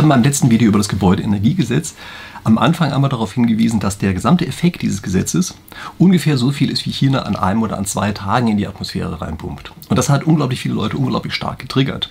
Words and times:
habe 0.00 0.06
in 0.06 0.08
meinem 0.08 0.24
letzten 0.24 0.50
Video 0.50 0.68
über 0.68 0.78
das 0.78 0.88
Gebäudeenergiegesetz 0.88 1.94
am 2.44 2.58
Anfang 2.58 2.92
einmal 2.92 3.10
darauf 3.10 3.34
hingewiesen, 3.34 3.80
dass 3.80 3.98
der 3.98 4.14
gesamte 4.14 4.46
Effekt 4.46 4.82
dieses 4.82 5.02
Gesetzes 5.02 5.54
ungefähr 5.98 6.36
so 6.36 6.50
viel 6.50 6.70
ist, 6.70 6.86
wie 6.86 6.90
China 6.90 7.22
an 7.22 7.36
einem 7.36 7.62
oder 7.62 7.76
an 7.76 7.84
zwei 7.84 8.12
Tagen 8.12 8.48
in 8.48 8.56
die 8.56 8.66
Atmosphäre 8.66 9.20
reinpumpt. 9.20 9.72
Und 9.88 9.96
das 9.96 10.08
hat 10.08 10.24
unglaublich 10.24 10.60
viele 10.60 10.74
Leute 10.74 10.96
unglaublich 10.96 11.34
stark 11.34 11.58
getriggert. 11.58 12.10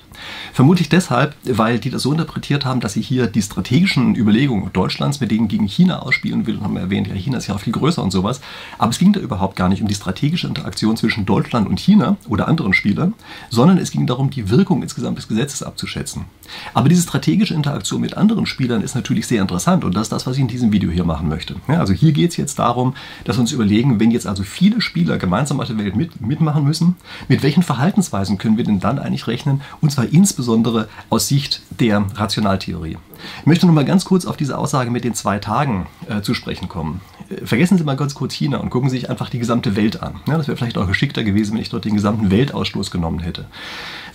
Vermutlich 0.53 0.89
deshalb, 0.89 1.35
weil 1.45 1.79
die 1.79 1.89
das 1.89 2.03
so 2.03 2.11
interpretiert 2.11 2.65
haben, 2.65 2.81
dass 2.81 2.93
sie 2.93 3.01
hier 3.01 3.27
die 3.27 3.41
strategischen 3.41 4.15
Überlegungen 4.15 4.71
Deutschlands 4.73 5.19
mit 5.19 5.31
denen 5.31 5.47
gegen 5.47 5.65
China 5.65 5.99
ausspielen 5.99 6.45
will 6.45 6.57
und 6.57 6.63
haben 6.63 6.77
erwähnt, 6.77 7.07
ja, 7.07 7.15
China 7.15 7.37
ist 7.37 7.47
ja 7.47 7.55
auch 7.55 7.59
viel 7.59 7.73
größer 7.73 8.03
und 8.03 8.11
sowas. 8.11 8.41
Aber 8.77 8.91
es 8.91 8.99
ging 8.99 9.13
da 9.13 9.19
überhaupt 9.19 9.55
gar 9.55 9.69
nicht 9.69 9.81
um 9.81 9.87
die 9.87 9.95
strategische 9.95 10.47
Interaktion 10.47 10.97
zwischen 10.97 11.25
Deutschland 11.25 11.67
und 11.67 11.79
China 11.79 12.17
oder 12.27 12.47
anderen 12.47 12.73
Spielern, 12.73 13.13
sondern 13.49 13.77
es 13.77 13.91
ging 13.91 14.07
darum, 14.07 14.29
die 14.29 14.49
Wirkung 14.49 14.83
insgesamt 14.83 15.17
des 15.17 15.27
Gesetzes 15.27 15.63
abzuschätzen. 15.63 16.25
Aber 16.73 16.89
diese 16.89 17.03
strategische 17.03 17.53
Interaktion 17.53 18.01
mit 18.01 18.17
anderen 18.17 18.45
Spielern 18.45 18.81
ist 18.81 18.95
natürlich 18.95 19.27
sehr 19.27 19.41
interessant 19.41 19.85
und 19.85 19.95
das 19.95 20.09
das, 20.09 20.18
was 20.27 20.35
ich 20.35 20.41
in 20.41 20.47
diesem 20.47 20.71
Video 20.71 20.89
hier 20.91 21.03
machen 21.03 21.27
möchte. 21.29 21.55
Ja, 21.67 21.79
also 21.79 21.93
hier 21.93 22.11
geht 22.11 22.31
es 22.31 22.37
jetzt 22.37 22.59
darum, 22.59 22.95
dass 23.25 23.37
wir 23.37 23.41
uns 23.41 23.51
überlegen, 23.51 23.99
wenn 23.99 24.11
jetzt 24.11 24.27
also 24.27 24.43
viele 24.43 24.81
Spieler 24.81 25.17
gemeinsam 25.17 25.59
auf 25.59 25.67
der 25.67 25.77
Welt 25.77 25.95
mit, 25.95 26.21
mitmachen 26.21 26.63
müssen, 26.63 26.95
mit 27.27 27.43
welchen 27.43 27.63
Verhaltensweisen 27.63 28.37
können 28.37 28.57
wir 28.57 28.63
denn 28.63 28.79
dann 28.79 28.99
eigentlich 28.99 29.27
rechnen 29.27 29.61
und 29.81 29.91
zwar 29.91 30.05
insbesondere 30.05 30.89
aus 31.09 31.27
Sicht 31.27 31.61
der 31.79 32.05
Rationaltheorie. 32.15 32.97
Ich 33.41 33.45
möchte 33.45 33.65
noch 33.65 33.73
mal 33.73 33.85
ganz 33.85 34.05
kurz 34.05 34.25
auf 34.25 34.37
diese 34.37 34.57
Aussage 34.57 34.91
mit 34.91 35.03
den 35.03 35.13
zwei 35.13 35.39
Tagen 35.39 35.87
äh, 36.07 36.21
zu 36.21 36.33
sprechen 36.33 36.69
kommen. 36.69 37.01
Vergessen 37.43 37.77
Sie 37.77 37.83
mal 37.83 37.95
ganz 37.95 38.15
kurz 38.15 38.33
China 38.33 38.57
und 38.57 38.71
gucken 38.71 38.89
Sie 38.89 38.97
sich 38.97 39.09
einfach 39.09 39.29
die 39.29 39.37
gesamte 39.37 39.75
Welt 39.75 40.01
an. 40.01 40.15
Ja, 40.27 40.37
das 40.37 40.47
wäre 40.47 40.57
vielleicht 40.57 40.77
auch 40.77 40.87
geschickter 40.87 41.23
gewesen, 41.23 41.53
wenn 41.53 41.61
ich 41.61 41.69
dort 41.69 41.85
den 41.85 41.93
gesamten 41.93 42.31
Weltausstoß 42.31 42.89
genommen 42.89 43.19
hätte. 43.19 43.45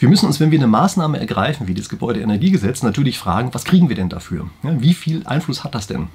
Wir 0.01 0.09
müssen 0.09 0.27
uns, 0.27 0.41
wenn 0.41 0.51
wir 0.51 0.59
eine 0.59 0.67
Maßnahme 0.67 1.21
ergreifen, 1.21 1.69
wie 1.69 1.75
das 1.75 1.89
Gebäudeenergiegesetz, 1.89 2.83
natürlich 2.83 3.19
fragen, 3.19 3.55
was 3.55 3.65
kriegen 3.65 3.89
wir 3.89 3.97
denn 3.97 4.09
dafür? 4.09 4.49
Ja, 4.65 4.81
wie 4.81 4.95
viel 4.95 5.23
Einfluss 5.27 5.63
hat 5.63 5.75
das 5.75 5.87
denn? 5.87 6.09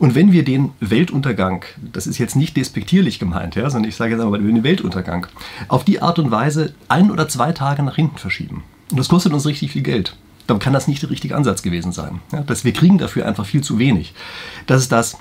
Und 0.00 0.16
wenn 0.16 0.32
wir 0.32 0.44
den 0.44 0.70
Weltuntergang, 0.80 1.64
das 1.80 2.08
ist 2.08 2.18
jetzt 2.18 2.34
nicht 2.34 2.56
despektierlich 2.56 3.20
gemeint, 3.20 3.54
ja, 3.54 3.70
sondern 3.70 3.88
ich 3.88 3.96
sage 3.96 4.12
jetzt 4.12 4.20
aber 4.20 4.38
den 4.38 4.64
Weltuntergang, 4.64 5.28
auf 5.68 5.84
die 5.84 6.02
Art 6.02 6.18
und 6.18 6.32
Weise 6.32 6.74
ein 6.88 7.10
oder 7.12 7.28
zwei 7.28 7.52
Tage 7.52 7.84
nach 7.84 7.96
hinten 7.96 8.18
verschieben, 8.18 8.64
und 8.90 8.98
das 8.98 9.08
kostet 9.08 9.32
uns 9.32 9.46
richtig 9.46 9.70
viel 9.70 9.82
Geld, 9.82 10.16
dann 10.48 10.58
kann 10.58 10.72
das 10.72 10.88
nicht 10.88 11.02
der 11.02 11.10
richtige 11.10 11.36
Ansatz 11.36 11.62
gewesen 11.62 11.92
sein. 11.92 12.20
Ja, 12.32 12.40
dass 12.40 12.64
wir 12.64 12.72
kriegen 12.72 12.98
dafür 12.98 13.26
einfach 13.26 13.46
viel 13.46 13.62
zu 13.62 13.78
wenig. 13.78 14.12
Das 14.66 14.82
ist 14.82 14.90
das, 14.90 15.16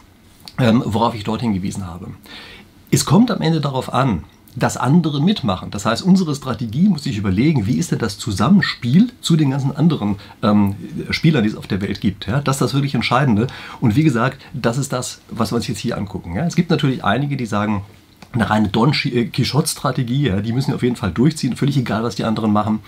ähm, 0.61 0.83
worauf 0.85 1.15
ich 1.15 1.23
dort 1.23 1.41
hingewiesen 1.41 1.87
habe. 1.87 2.07
Es 2.91 3.05
kommt 3.05 3.31
am 3.31 3.41
Ende 3.41 3.61
darauf 3.61 3.93
an, 3.93 4.23
dass 4.55 4.75
andere 4.77 5.21
mitmachen. 5.21 5.71
Das 5.71 5.85
heißt, 5.85 6.03
unsere 6.03 6.35
Strategie 6.35 6.89
muss 6.89 7.03
sich 7.03 7.17
überlegen, 7.17 7.67
wie 7.67 7.77
ist 7.77 7.91
denn 7.91 7.99
das 7.99 8.17
Zusammenspiel 8.17 9.11
zu 9.21 9.37
den 9.37 9.51
ganzen 9.51 9.75
anderen 9.75 10.17
ähm, 10.43 10.75
Spielern, 11.09 11.43
die 11.43 11.49
es 11.49 11.55
auf 11.55 11.67
der 11.67 11.81
Welt 11.81 12.01
gibt. 12.01 12.27
Ja? 12.27 12.41
Das 12.41 12.57
ist 12.57 12.61
das 12.61 12.73
wirklich 12.73 12.93
Entscheidende. 12.93 13.47
Und 13.79 13.95
wie 13.95 14.03
gesagt, 14.03 14.41
das 14.53 14.77
ist 14.77 14.91
das, 14.91 15.21
was 15.29 15.51
wir 15.51 15.55
uns 15.55 15.67
jetzt 15.67 15.79
hier 15.79 15.97
angucken. 15.97 16.35
Ja? 16.35 16.45
Es 16.45 16.55
gibt 16.55 16.69
natürlich 16.69 17.03
einige, 17.03 17.37
die 17.37 17.45
sagen, 17.45 17.83
eine 18.33 18.49
reine 18.49 18.69
Don 18.69 18.93
äh, 19.05 19.25
Quixote-Strategie, 19.25 20.27
ja, 20.27 20.41
die 20.41 20.53
müssen 20.53 20.69
wir 20.69 20.75
auf 20.75 20.83
jeden 20.83 20.95
Fall 20.95 21.11
durchziehen, 21.11 21.55
völlig 21.55 21.77
egal, 21.77 22.03
was 22.03 22.15
die 22.15 22.23
anderen 22.23 22.53
machen. 22.53 22.79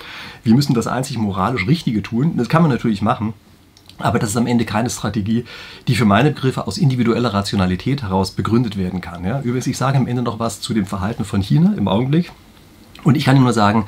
Wir 0.43 0.53
müssen 0.53 0.73
das 0.73 0.87
einzig 0.87 1.17
moralisch 1.17 1.67
Richtige 1.67 2.01
tun. 2.01 2.37
Das 2.37 2.49
kann 2.49 2.61
man 2.61 2.71
natürlich 2.71 3.01
machen. 3.01 3.33
Aber 3.99 4.19
das 4.19 4.31
ist 4.31 4.37
am 4.37 4.47
Ende 4.47 4.65
keine 4.65 4.89
Strategie, 4.89 5.45
die 5.87 5.95
für 5.95 6.05
meine 6.05 6.31
Begriffe 6.31 6.67
aus 6.67 6.77
individueller 6.77 7.33
Rationalität 7.33 8.01
heraus 8.01 8.31
begründet 8.31 8.77
werden 8.77 9.01
kann. 9.01 9.23
Ja? 9.23 9.39
Übrigens, 9.41 9.67
ich 9.67 9.77
sage 9.77 9.97
am 9.97 10.07
Ende 10.07 10.23
noch 10.23 10.39
was 10.39 10.61
zu 10.61 10.73
dem 10.73 10.85
Verhalten 10.85 11.25
von 11.25 11.41
China 11.41 11.73
im 11.77 11.87
Augenblick. 11.87 12.31
Und 13.03 13.15
ich 13.15 13.25
kann 13.25 13.35
Ihnen 13.35 13.43
nur 13.43 13.53
sagen, 13.53 13.85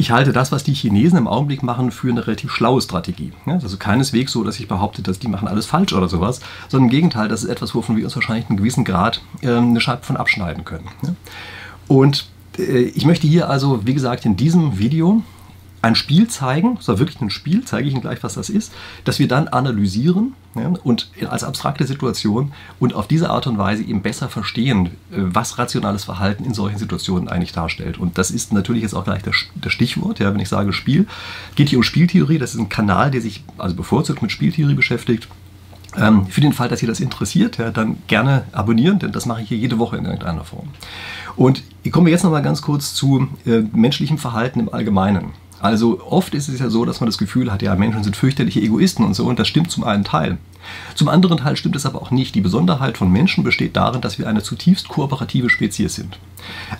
ich 0.00 0.10
halte 0.10 0.32
das, 0.32 0.50
was 0.50 0.64
die 0.64 0.72
Chinesen 0.72 1.18
im 1.18 1.28
Augenblick 1.28 1.62
machen, 1.62 1.90
für 1.90 2.08
eine 2.08 2.26
relativ 2.26 2.52
schlaue 2.52 2.80
Strategie. 2.80 3.32
Ja, 3.44 3.54
also 3.54 3.76
keineswegs 3.76 4.32
so, 4.32 4.42
dass 4.42 4.58
ich 4.58 4.66
behaupte, 4.66 5.02
dass 5.02 5.18
die 5.18 5.28
machen 5.28 5.46
alles 5.46 5.66
falsch 5.66 5.92
oder 5.92 6.08
sowas, 6.08 6.40
sondern 6.68 6.88
im 6.88 6.90
Gegenteil, 6.90 7.28
das 7.28 7.42
ist 7.42 7.50
etwas, 7.50 7.74
wovon 7.74 7.98
wir 7.98 8.04
uns 8.04 8.16
wahrscheinlich 8.16 8.48
einen 8.48 8.56
gewissen 8.56 8.86
Grad 8.86 9.20
äh, 9.42 9.54
eine 9.54 9.78
Scheibe 9.78 10.02
von 10.02 10.16
abschneiden 10.16 10.64
können. 10.64 10.88
Ja? 11.02 11.14
Und 11.86 12.28
äh, 12.58 12.78
ich 12.78 13.04
möchte 13.04 13.26
hier 13.26 13.50
also, 13.50 13.86
wie 13.86 13.92
gesagt, 13.92 14.24
in 14.24 14.36
diesem 14.36 14.78
Video 14.78 15.22
ein 15.82 15.94
Spiel 15.94 16.28
zeigen, 16.28 16.76
es 16.78 16.88
war 16.88 16.98
wirklich 16.98 17.20
ein 17.20 17.30
Spiel, 17.30 17.64
zeige 17.64 17.88
ich 17.88 17.94
Ihnen 17.94 18.02
gleich, 18.02 18.22
was 18.22 18.34
das 18.34 18.50
ist, 18.50 18.72
dass 19.04 19.18
wir 19.18 19.28
dann 19.28 19.48
analysieren 19.48 20.34
ja, 20.54 20.68
und 20.82 21.10
als 21.28 21.42
abstrakte 21.44 21.86
Situation 21.86 22.52
und 22.78 22.94
auf 22.94 23.08
diese 23.08 23.30
Art 23.30 23.46
und 23.46 23.56
Weise 23.56 23.82
eben 23.82 24.02
besser 24.02 24.28
verstehen, 24.28 24.86
äh, 24.86 24.90
was 25.12 25.58
rationales 25.58 26.04
Verhalten 26.04 26.44
in 26.44 26.54
solchen 26.54 26.78
Situationen 26.78 27.28
eigentlich 27.28 27.52
darstellt. 27.52 27.98
Und 27.98 28.18
das 28.18 28.30
ist 28.30 28.52
natürlich 28.52 28.82
jetzt 28.82 28.94
auch 28.94 29.04
gleich 29.04 29.22
das, 29.22 29.36
das 29.54 29.72
Stichwort, 29.72 30.18
ja, 30.18 30.32
wenn 30.32 30.40
ich 30.40 30.48
sage 30.48 30.72
Spiel. 30.72 31.06
Geht 31.54 31.70
hier 31.70 31.78
um 31.78 31.84
Spieltheorie, 31.84 32.38
das 32.38 32.54
ist 32.54 32.60
ein 32.60 32.68
Kanal, 32.68 33.10
der 33.10 33.22
sich 33.22 33.42
also 33.56 33.74
bevorzugt 33.74 34.20
mit 34.22 34.32
Spieltheorie 34.32 34.74
beschäftigt. 34.74 35.28
Ähm, 35.96 36.26
für 36.26 36.40
den 36.40 36.52
Fall, 36.52 36.68
dass 36.68 36.80
Sie 36.80 36.86
das 36.86 37.00
interessiert, 37.00 37.58
ja, 37.58 37.70
dann 37.70 37.98
gerne 38.06 38.44
abonnieren, 38.52 38.98
denn 38.98 39.12
das 39.12 39.26
mache 39.26 39.42
ich 39.42 39.48
hier 39.48 39.58
jede 39.58 39.78
Woche 39.78 39.96
in 39.96 40.04
irgendeiner 40.04 40.44
Form. 40.44 40.68
Und 41.36 41.62
ich 41.82 41.90
komme 41.90 42.10
jetzt 42.10 42.22
noch 42.22 42.30
mal 42.30 42.42
ganz 42.42 42.62
kurz 42.62 42.94
zu 42.94 43.28
äh, 43.46 43.62
menschlichem 43.72 44.18
Verhalten 44.18 44.60
im 44.60 44.72
Allgemeinen. 44.72 45.32
Also 45.60 46.00
oft 46.08 46.34
ist 46.34 46.48
es 46.48 46.58
ja 46.58 46.70
so, 46.70 46.84
dass 46.84 47.00
man 47.00 47.06
das 47.06 47.18
Gefühl 47.18 47.52
hat, 47.52 47.62
ja, 47.62 47.74
Menschen 47.76 48.02
sind 48.02 48.16
fürchterliche 48.16 48.60
Egoisten 48.60 49.04
und 49.04 49.14
so, 49.14 49.26
und 49.26 49.38
das 49.38 49.48
stimmt 49.48 49.70
zum 49.70 49.84
einen 49.84 50.04
Teil. 50.04 50.38
Zum 50.94 51.08
anderen 51.08 51.38
Teil 51.38 51.56
stimmt 51.56 51.76
es 51.76 51.86
aber 51.86 52.02
auch 52.02 52.10
nicht. 52.10 52.34
Die 52.34 52.40
Besonderheit 52.40 52.98
von 52.98 53.10
Menschen 53.10 53.44
besteht 53.44 53.76
darin, 53.76 54.00
dass 54.00 54.18
wir 54.18 54.28
eine 54.28 54.42
zutiefst 54.42 54.88
kooperative 54.88 55.50
Spezies 55.50 55.94
sind. 55.94 56.18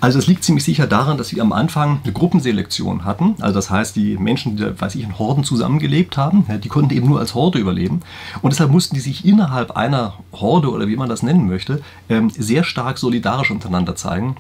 Also 0.01 0.19
es 0.19 0.27
liegt 0.27 0.45
ziemlich 0.45 0.65
sicher 0.65 0.87
daran, 0.87 1.19
dass 1.19 1.35
wir 1.35 1.43
am 1.43 1.53
Anfang 1.53 2.01
eine 2.03 2.13
Gruppenselektion 2.13 3.05
hatten. 3.05 3.37
Also 3.41 3.55
das 3.55 3.71
heißt, 3.71 3.97
die 3.97 4.17
Menschen, 4.17 4.57
die, 4.57 4.81
weiß 4.81 4.95
ich, 4.95 5.03
in 5.03 5.19
Horden 5.19 5.45
zusammengelebt 5.45 6.17
haben, 6.17 6.45
die 6.63 6.69
konnten 6.69 6.95
eben 6.95 7.09
nur 7.09 7.21
als 7.21 7.35
Horde 7.35 7.59
überleben. 7.59 8.01
Und 8.43 8.53
deshalb 8.53 8.71
mussten 8.71 8.95
die 8.95 9.01
sich 9.01 9.25
innerhalb 9.25 9.73
einer 9.73 10.15
Horde 10.33 10.71
oder 10.71 10.89
wie 10.89 10.97
man 10.97 11.09
das 11.09 11.23
nennen 11.23 11.47
möchte, 11.47 11.83
ähm, 12.09 12.31
sehr 12.31 12.65
stark 12.65 12.99
solidarisch 12.99 13.51
untereinander 13.51 13.97
zeigen 13.97 14.37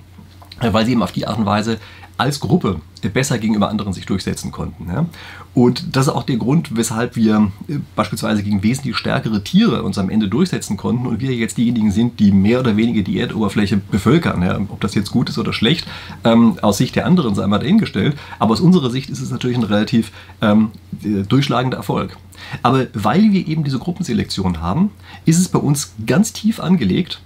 weil 0.61 0.85
sie 0.85 0.93
eben 0.93 1.03
auf 1.03 1.13
die 1.13 1.27
Art 1.27 1.39
und 1.39 1.47
Weise 1.47 1.79
als 2.21 2.39
Gruppe 2.39 2.81
besser 3.15 3.39
gegenüber 3.39 3.71
anderen 3.71 3.95
sich 3.95 4.05
durchsetzen 4.05 4.53
konnten. 4.53 5.09
Und 5.55 5.97
das 5.97 6.07
ist 6.07 6.13
auch 6.13 6.23
der 6.23 6.37
Grund, 6.37 6.77
weshalb 6.77 7.17
wir 7.17 7.51
äh, 7.67 7.79
beispielsweise 7.97 8.43
gegen 8.43 8.63
wesentlich 8.63 8.97
stärkere 8.97 9.43
Tiere 9.43 9.83
uns 9.83 9.97
am 9.97 10.11
Ende 10.11 10.29
durchsetzen 10.29 10.77
konnten 10.77 11.07
und 11.07 11.21
wir 11.21 11.35
jetzt 11.35 11.57
diejenigen 11.57 11.91
sind, 11.91 12.21
die 12.21 12.31
mehr 12.31 12.61
oder 12.61 12.77
weniger 12.77 13.03
die 13.03 13.19
Erdoberfläche 13.19 13.79
bevölkern. 13.79 14.69
Ob 14.71 14.81
das 14.83 14.95
jetzt 14.95 15.11
gut 15.11 15.31
ist 15.31 15.39
oder 15.39 15.53
schlecht, 15.55 15.87
ähm, 16.25 16.59
aus 16.61 16.77
Sicht 16.77 16.95
der 16.95 17.07
anderen 17.07 17.35
sei 17.35 17.47
mal 17.47 17.59
dahingestellt. 17.59 18.17
Aber 18.39 18.53
aus 18.53 18.61
unserer 18.61 18.91
Sicht 18.91 19.09
ist 19.09 19.21
es 19.21 19.31
natürlich 19.31 19.57
ein 19.57 19.65
relativ 19.65 20.13
ähm, 20.43 20.71
äh, 21.03 21.23
durchschlagender 21.23 21.79
Erfolg. 21.79 22.17
Aber 22.63 22.87
weil 22.93 23.33
wir 23.33 23.49
eben 23.49 23.65
diese 23.65 23.79
Gruppenselektion 23.79 24.61
haben, 24.61 24.91
ist 25.25 25.39
es 25.39 25.49
bei 25.49 25.59
uns 25.59 25.95
ganz 26.07 26.33
tief 26.33 26.61
angelegt, 26.61 27.21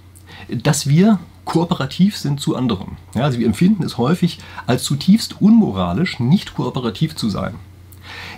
dass 0.49 0.87
wir 0.87 1.19
kooperativ 1.45 2.17
sind 2.17 2.41
zu 2.41 2.55
anderen. 2.55 2.97
Ja, 3.13 3.23
also 3.23 3.39
wir 3.39 3.45
empfinden 3.45 3.83
es 3.83 3.97
häufig 3.97 4.39
als 4.67 4.83
zutiefst 4.83 5.41
unmoralisch, 5.41 6.19
nicht 6.19 6.55
kooperativ 6.55 7.15
zu 7.15 7.29
sein. 7.29 7.55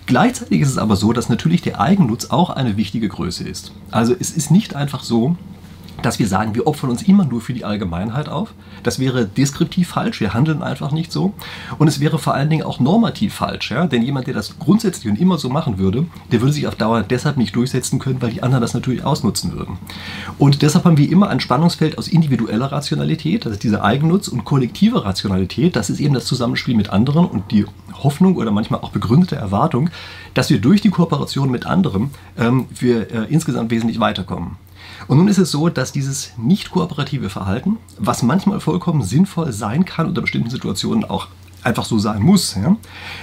Gleichzeitig 0.05 0.61
ist 0.61 0.69
es 0.69 0.77
aber 0.77 0.95
so, 0.95 1.11
dass 1.11 1.29
natürlich 1.29 1.61
der 1.61 1.81
Eigennutz 1.81 2.29
auch 2.29 2.49
eine 2.49 2.77
wichtige 2.77 3.09
Größe 3.09 3.43
ist. 3.43 3.71
Also 3.91 4.15
es 4.17 4.31
ist 4.31 4.51
nicht 4.51 4.75
einfach 4.75 5.03
so, 5.03 5.35
dass 6.01 6.19
wir 6.19 6.27
sagen, 6.27 6.55
wir 6.55 6.67
opfern 6.67 6.89
uns 6.89 7.03
immer 7.03 7.25
nur 7.25 7.41
für 7.41 7.53
die 7.53 7.65
Allgemeinheit 7.65 8.29
auf. 8.29 8.53
Das 8.83 8.99
wäre 8.99 9.25
deskriptiv 9.25 9.89
falsch, 9.89 10.19
wir 10.21 10.33
handeln 10.33 10.61
einfach 10.61 10.91
nicht 10.91 11.11
so. 11.11 11.33
Und 11.77 11.87
es 11.87 11.99
wäre 11.99 12.19
vor 12.19 12.33
allen 12.33 12.49
Dingen 12.49 12.63
auch 12.63 12.79
normativ 12.79 13.33
falsch, 13.33 13.71
ja? 13.71 13.87
denn 13.87 14.03
jemand, 14.03 14.27
der 14.27 14.33
das 14.33 14.59
grundsätzlich 14.59 15.11
und 15.11 15.19
immer 15.19 15.37
so 15.37 15.49
machen 15.49 15.77
würde, 15.77 16.05
der 16.31 16.41
würde 16.41 16.53
sich 16.53 16.67
auf 16.67 16.75
Dauer 16.75 17.03
deshalb 17.03 17.37
nicht 17.37 17.55
durchsetzen 17.55 17.99
können, 17.99 18.21
weil 18.21 18.31
die 18.31 18.43
anderen 18.43 18.61
das 18.61 18.73
natürlich 18.73 19.03
ausnutzen 19.03 19.53
würden. 19.53 19.77
Und 20.37 20.61
deshalb 20.61 20.85
haben 20.85 20.97
wir 20.97 21.09
immer 21.09 21.29
ein 21.29 21.39
Spannungsfeld 21.39 21.97
aus 21.97 22.07
individueller 22.07 22.71
Rationalität, 22.71 23.45
das 23.45 23.53
ist 23.53 23.63
dieser 23.63 23.83
Eigennutz, 23.83 24.27
und 24.27 24.45
kollektiver 24.45 25.05
Rationalität, 25.05 25.75
das 25.75 25.89
ist 25.89 25.99
eben 25.99 26.13
das 26.13 26.25
Zusammenspiel 26.25 26.75
mit 26.75 26.89
anderen 26.89 27.25
und 27.25 27.51
die 27.51 27.65
Hoffnung 27.93 28.35
oder 28.35 28.51
manchmal 28.51 28.81
auch 28.81 28.91
begründete 28.91 29.35
Erwartung, 29.35 29.89
dass 30.33 30.49
wir 30.49 30.59
durch 30.59 30.81
die 30.81 30.89
Kooperation 30.89 31.49
mit 31.49 31.65
anderen 31.65 32.11
ähm, 32.37 32.67
wir 32.79 33.11
äh, 33.11 33.25
insgesamt 33.29 33.71
wesentlich 33.71 33.99
weiterkommen. 33.99 34.57
Und 35.07 35.17
nun 35.17 35.27
ist 35.27 35.37
es 35.37 35.51
so, 35.51 35.69
dass 35.69 35.91
dieses 35.91 36.31
nicht 36.37 36.71
kooperative 36.71 37.29
Verhalten, 37.29 37.77
was 37.97 38.23
manchmal 38.23 38.59
vollkommen 38.59 39.03
sinnvoll 39.03 39.51
sein 39.51 39.85
kann, 39.85 40.07
unter 40.07 40.21
bestimmten 40.21 40.49
Situationen 40.49 41.05
auch 41.05 41.27
einfach 41.63 41.85
so 41.85 41.97
sein 41.99 42.21
muss, 42.21 42.55
ja, 42.55 42.75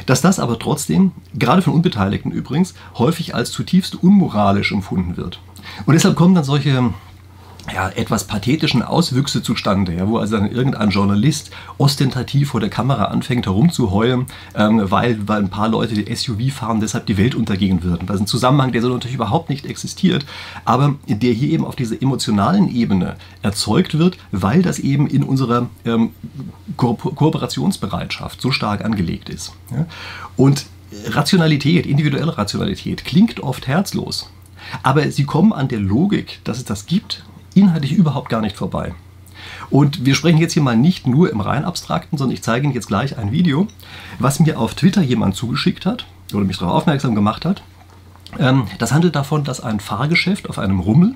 dass 0.07 0.21
das 0.21 0.39
aber 0.39 0.59
trotzdem, 0.59 1.13
gerade 1.35 1.63
von 1.63 1.73
Unbeteiligten 1.73 2.33
übrigens, 2.33 2.75
häufig 2.99 3.35
als 3.35 3.51
zutiefst 3.51 4.03
unmoralisch 4.03 4.73
empfunden 4.73 5.17
wird. 5.17 5.41
Und 5.87 5.95
deshalb 5.95 6.17
kommen 6.17 6.35
dann 6.35 6.45
solche 6.45 6.93
ja, 7.73 7.89
etwas 7.89 8.25
pathetischen 8.25 8.83
Auswüchse 8.83 9.43
zustande, 9.43 9.95
ja, 9.95 10.07
wo 10.09 10.19
also 10.19 10.37
dann 10.37 10.51
irgendein 10.51 10.91
Journalist 10.91 11.51
ostentativ 11.79 12.51
vor 12.51 12.61
der 12.61 12.69
Kamera 12.69 13.07
anfängt 13.07 13.47
herumzuheulen, 13.47 14.27
ähm, 14.55 14.83
weil, 14.91 15.27
weil 15.27 15.43
ein 15.43 15.49
paar 15.49 15.69
Leute 15.69 15.95
die 15.95 16.15
SUV 16.15 16.53
fahren, 16.53 16.81
deshalb 16.81 17.07
die 17.07 17.17
Welt 17.17 17.35
untergehen 17.35 17.83
würden. 17.83 18.07
Das 18.07 18.17
ist 18.17 18.23
ein 18.23 18.27
Zusammenhang, 18.27 18.73
der 18.73 18.83
so 18.83 18.89
natürlich 18.89 19.15
überhaupt 19.15 19.49
nicht 19.49 19.67
existiert, 19.67 20.27
aber 20.65 20.97
der 21.07 21.33
hier 21.33 21.51
eben 21.51 21.65
auf 21.65 21.77
dieser 21.77 22.01
emotionalen 22.01 22.75
Ebene 22.75 23.17
erzeugt 23.43 23.99
wird, 23.99 24.19
weil 24.31 24.63
das 24.63 24.79
eben 24.79 25.07
in 25.07 25.23
unserer 25.23 25.69
ähm, 25.85 26.11
Ko 26.77 26.95
Kooperationsbereitschaft 26.95 28.41
so 28.41 28.51
stark 28.51 28.85
angelegt 28.85 29.29
ist. 29.29 29.53
Ja. 29.71 29.87
Und 30.37 30.67
Rationalität, 31.07 31.87
individuelle 31.87 32.37
Rationalität 32.37 33.05
klingt 33.05 33.41
oft 33.41 33.67
herzlos. 33.67 34.31
Aber 34.83 35.11
sie 35.11 35.25
kommen 35.25 35.53
an 35.53 35.69
der 35.69 35.81
Logik, 35.81 36.41
dass 36.45 36.59
es 36.59 36.65
das 36.65 36.87
gibt, 36.87 37.25
inhaltlich 37.55 37.93
überhaupt 37.93 38.29
gar 38.29 38.41
nicht 38.41 38.57
vorbei. 38.57 38.95
Und 39.71 40.05
wir 40.05 40.15
sprechen 40.15 40.39
jetzt 40.39 40.53
hier 40.53 40.63
mal 40.63 40.77
nicht 40.77 41.07
nur 41.07 41.31
im 41.31 41.41
rein 41.41 41.65
abstrakten, 41.65 42.19
sondern 42.19 42.35
ich 42.35 42.43
zeige 42.43 42.65
Ihnen 42.65 42.75
jetzt 42.75 42.89
gleich 42.89 43.19
ein 43.19 43.33
Video, 43.33 43.67
was 44.19 44.41
mir 44.41 44.59
auf 44.59 44.75
Twitter 44.75 45.03
jemand 45.03 45.35
zugeschickt 45.35 45.87
hat 45.87 46.07
oder 46.33 46.45
mich 46.45 46.59
darauf 46.59 46.75
aufmerksam 46.75 47.15
gemacht 47.15 47.45
hat. 47.45 47.63
Ähm, 48.39 48.67
das 48.79 48.93
handelt 48.93 49.17
davon, 49.17 49.45
dass 49.45 49.61
ein 49.61 49.81
Fahrgeschäft 49.81 50.49
auf 50.49 50.59
einem 50.59 50.81
Rummel 50.81 51.15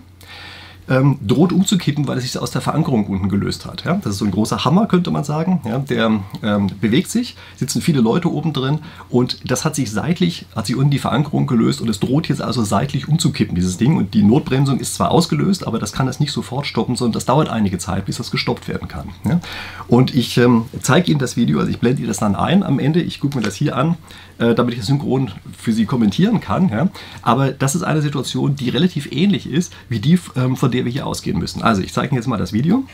ähm, 0.88 1.18
droht 1.26 1.52
umzukippen, 1.52 2.06
weil 2.06 2.18
es 2.18 2.24
sich 2.24 2.38
aus 2.38 2.50
der 2.50 2.60
Verankerung 2.60 3.06
unten 3.06 3.28
gelöst 3.28 3.66
hat. 3.66 3.84
Ja? 3.84 3.94
Das 3.94 4.14
ist 4.14 4.18
so 4.18 4.24
ein 4.24 4.30
großer 4.30 4.64
Hammer, 4.64 4.86
könnte 4.86 5.10
man 5.10 5.24
sagen. 5.24 5.60
Ja? 5.64 5.78
Der 5.78 6.20
ähm, 6.42 6.70
bewegt 6.80 7.10
sich, 7.10 7.36
sitzen 7.56 7.82
viele 7.82 8.00
Leute 8.00 8.32
oben 8.32 8.52
drin 8.52 8.80
und 9.08 9.50
das 9.50 9.64
hat 9.64 9.74
sich 9.74 9.90
seitlich, 9.90 10.46
hat 10.56 10.66
sich 10.66 10.76
unten 10.76 10.90
die 10.90 10.98
Verankerung 10.98 11.46
gelöst 11.46 11.80
und 11.80 11.88
es 11.88 12.00
droht 12.00 12.28
jetzt 12.28 12.42
also 12.42 12.62
seitlich 12.62 13.08
umzukippen, 13.08 13.54
dieses 13.54 13.76
Ding. 13.76 13.96
Und 13.96 14.14
die 14.14 14.22
Notbremsung 14.22 14.80
ist 14.80 14.94
zwar 14.94 15.10
ausgelöst, 15.10 15.66
aber 15.66 15.78
das 15.78 15.92
kann 15.92 16.06
das 16.06 16.20
nicht 16.20 16.32
sofort 16.32 16.66
stoppen, 16.66 16.96
sondern 16.96 17.14
das 17.14 17.26
dauert 17.26 17.48
einige 17.48 17.78
Zeit, 17.78 18.06
bis 18.06 18.16
das 18.16 18.30
gestoppt 18.30 18.68
werden 18.68 18.88
kann. 18.88 19.08
Ja? 19.24 19.40
Und 19.88 20.14
ich 20.14 20.38
ähm, 20.38 20.66
zeige 20.80 21.10
Ihnen 21.10 21.20
das 21.20 21.36
Video, 21.36 21.58
also 21.58 21.70
ich 21.70 21.78
blende 21.78 22.00
Ihnen 22.00 22.08
das 22.08 22.18
dann 22.18 22.34
ein 22.34 22.62
am 22.62 22.78
Ende. 22.78 23.00
Ich 23.00 23.20
gucke 23.20 23.36
mir 23.36 23.44
das 23.44 23.54
hier 23.54 23.76
an, 23.76 23.96
äh, 24.38 24.54
damit 24.54 24.74
ich 24.74 24.80
das 24.80 24.86
synchron 24.86 25.30
für 25.56 25.72
Sie 25.72 25.86
kommentieren 25.86 26.40
kann. 26.40 26.68
Ja? 26.68 26.88
Aber 27.22 27.50
das 27.50 27.74
ist 27.74 27.82
eine 27.82 28.02
Situation, 28.02 28.56
die 28.56 28.68
relativ 28.68 29.10
ähnlich 29.10 29.50
ist 29.50 29.72
wie 29.88 29.98
die, 29.98 30.18
ähm, 30.36 30.56
von 30.56 30.70
der 30.70 30.84
wir 30.84 30.92
hier 30.92 31.06
ausgehen 31.06 31.38
müssen. 31.38 31.62
Also 31.62 31.82
ich 31.82 31.92
zeige 31.92 32.08
Ihnen 32.08 32.18
jetzt 32.18 32.28
mal 32.28 32.36
das 32.36 32.52
Video. 32.52 32.84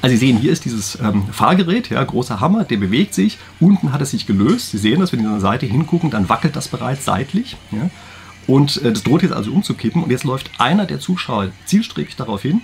Also 0.00 0.14
Sie 0.14 0.26
sehen, 0.26 0.38
hier 0.38 0.52
ist 0.52 0.64
dieses 0.64 0.98
ähm, 1.00 1.24
Fahrgerät, 1.30 1.90
ja, 1.90 2.02
großer 2.02 2.40
Hammer, 2.40 2.64
der 2.64 2.76
bewegt 2.76 3.14
sich. 3.14 3.38
Unten 3.60 3.92
hat 3.92 4.00
es 4.00 4.10
sich 4.10 4.26
gelöst. 4.26 4.72
Sie 4.72 4.78
sehen 4.78 5.00
das, 5.00 5.12
wenn 5.12 5.20
Sie 5.20 5.26
an 5.26 5.32
der 5.32 5.40
Seite 5.40 5.66
hingucken, 5.66 6.10
dann 6.10 6.28
wackelt 6.28 6.56
das 6.56 6.68
bereits 6.68 7.04
seitlich. 7.04 7.56
Ja. 7.70 7.90
Und 8.46 8.82
äh, 8.82 8.92
das 8.92 9.04
droht 9.04 9.22
jetzt 9.22 9.32
also 9.32 9.52
umzukippen. 9.52 10.02
Und 10.02 10.10
jetzt 10.10 10.24
läuft 10.24 10.50
einer 10.58 10.86
der 10.86 10.98
Zuschauer 10.98 11.50
zielstrebig 11.66 12.16
darauf 12.16 12.42
hin, 12.42 12.62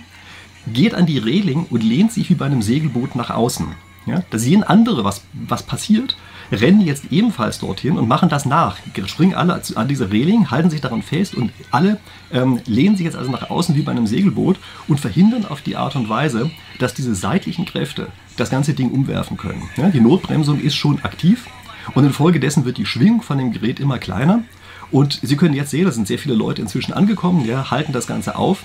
geht 0.67 0.93
an 0.93 1.05
die 1.05 1.17
Reling 1.17 1.65
und 1.69 1.81
lehnt 1.81 2.11
sich 2.11 2.29
wie 2.29 2.35
bei 2.35 2.45
einem 2.45 2.61
Segelboot 2.61 3.15
nach 3.15 3.29
außen. 3.29 3.67
Ja. 4.05 4.23
Da 4.29 4.37
sehen 4.37 4.63
andere, 4.63 5.03
was, 5.03 5.23
was 5.33 5.63
passiert 5.63 6.17
rennen 6.51 6.81
jetzt 6.81 7.05
ebenfalls 7.11 7.59
dorthin 7.59 7.97
und 7.97 8.07
machen 8.07 8.29
das 8.29 8.45
nach. 8.45 8.77
Springen 9.05 9.33
alle 9.33 9.61
an 9.75 9.87
diese 9.87 10.11
Reling, 10.11 10.51
halten 10.51 10.69
sich 10.69 10.81
daran 10.81 11.01
fest 11.01 11.35
und 11.35 11.51
alle 11.71 11.99
ähm, 12.31 12.59
lehnen 12.65 12.95
sich 12.95 13.05
jetzt 13.05 13.15
also 13.15 13.31
nach 13.31 13.49
außen 13.49 13.75
wie 13.75 13.81
bei 13.81 13.91
einem 13.91 14.07
Segelboot 14.07 14.57
und 14.87 14.99
verhindern 14.99 15.45
auf 15.45 15.61
die 15.61 15.75
Art 15.75 15.95
und 15.95 16.09
Weise, 16.09 16.49
dass 16.79 16.93
diese 16.93 17.15
seitlichen 17.15 17.65
Kräfte 17.65 18.07
das 18.37 18.49
ganze 18.49 18.73
Ding 18.73 18.91
umwerfen 18.91 19.37
können. 19.37 19.69
Ja, 19.77 19.89
die 19.89 19.99
Notbremsung 19.99 20.59
ist 20.59 20.75
schon 20.75 21.01
aktiv 21.03 21.45
und 21.93 22.05
infolgedessen 22.05 22.65
wird 22.65 22.77
die 22.77 22.85
Schwingung 22.85 23.21
von 23.21 23.37
dem 23.37 23.51
Gerät 23.51 23.79
immer 23.79 23.99
kleiner. 23.99 24.43
Und 24.91 25.19
Sie 25.21 25.37
können 25.37 25.53
jetzt 25.53 25.69
sehen, 25.69 25.85
da 25.85 25.91
sind 25.91 26.07
sehr 26.07 26.17
viele 26.17 26.33
Leute 26.35 26.61
inzwischen 26.61 26.93
angekommen, 26.93 27.45
ja, 27.45 27.69
halten 27.69 27.93
das 27.93 28.07
Ganze 28.07 28.35
auf. 28.35 28.63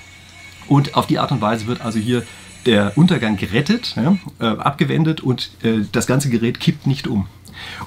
Und 0.68 0.94
auf 0.94 1.06
die 1.06 1.18
Art 1.18 1.32
und 1.32 1.42
Weise 1.42 1.66
wird 1.66 1.82
also 1.82 1.98
hier 1.98 2.22
der 2.64 2.96
Untergang 2.96 3.36
gerettet, 3.36 3.94
ja, 3.96 4.16
äh, 4.40 4.56
abgewendet 4.56 5.20
und 5.20 5.50
äh, 5.62 5.80
das 5.92 6.06
ganze 6.06 6.30
Gerät 6.30 6.60
kippt 6.60 6.86
nicht 6.86 7.06
um. 7.06 7.26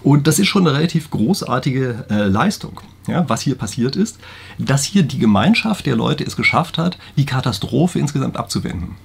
Und 0.04 0.28
das 0.28 0.40
ist 0.40 0.48
schon 0.48 0.68
eine 0.68 0.78
relativ 0.78 1.10
großartige 1.10 2.06
äh, 2.10 2.28
Leistung, 2.28 2.82
ja, 3.08 3.28
was 3.30 3.42
hier 3.42 3.56
passiert 3.56 3.96
ist, 3.96 4.18
dass 4.58 4.84
hier 4.84 5.04
die 5.04 5.20
Gemeinschaft 5.20 5.86
der 5.86 5.96
Leute 5.96 6.24
es 6.24 6.36
geschafft 6.36 6.78
hat, 6.78 6.98
die 7.16 7.26
Katastrophe 7.26 8.00
insgesamt 8.00 8.38
abzuwenden. 8.38 8.96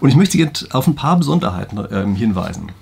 Und 0.00 0.08
ich 0.08 0.16
möchte 0.16 0.38
jetzt 0.38 0.74
auf 0.74 0.86
ein 0.86 0.94
paar 0.94 1.16
Besonderheiten 1.16 1.78
äh, 1.78 2.16
hinweisen. 2.16 2.72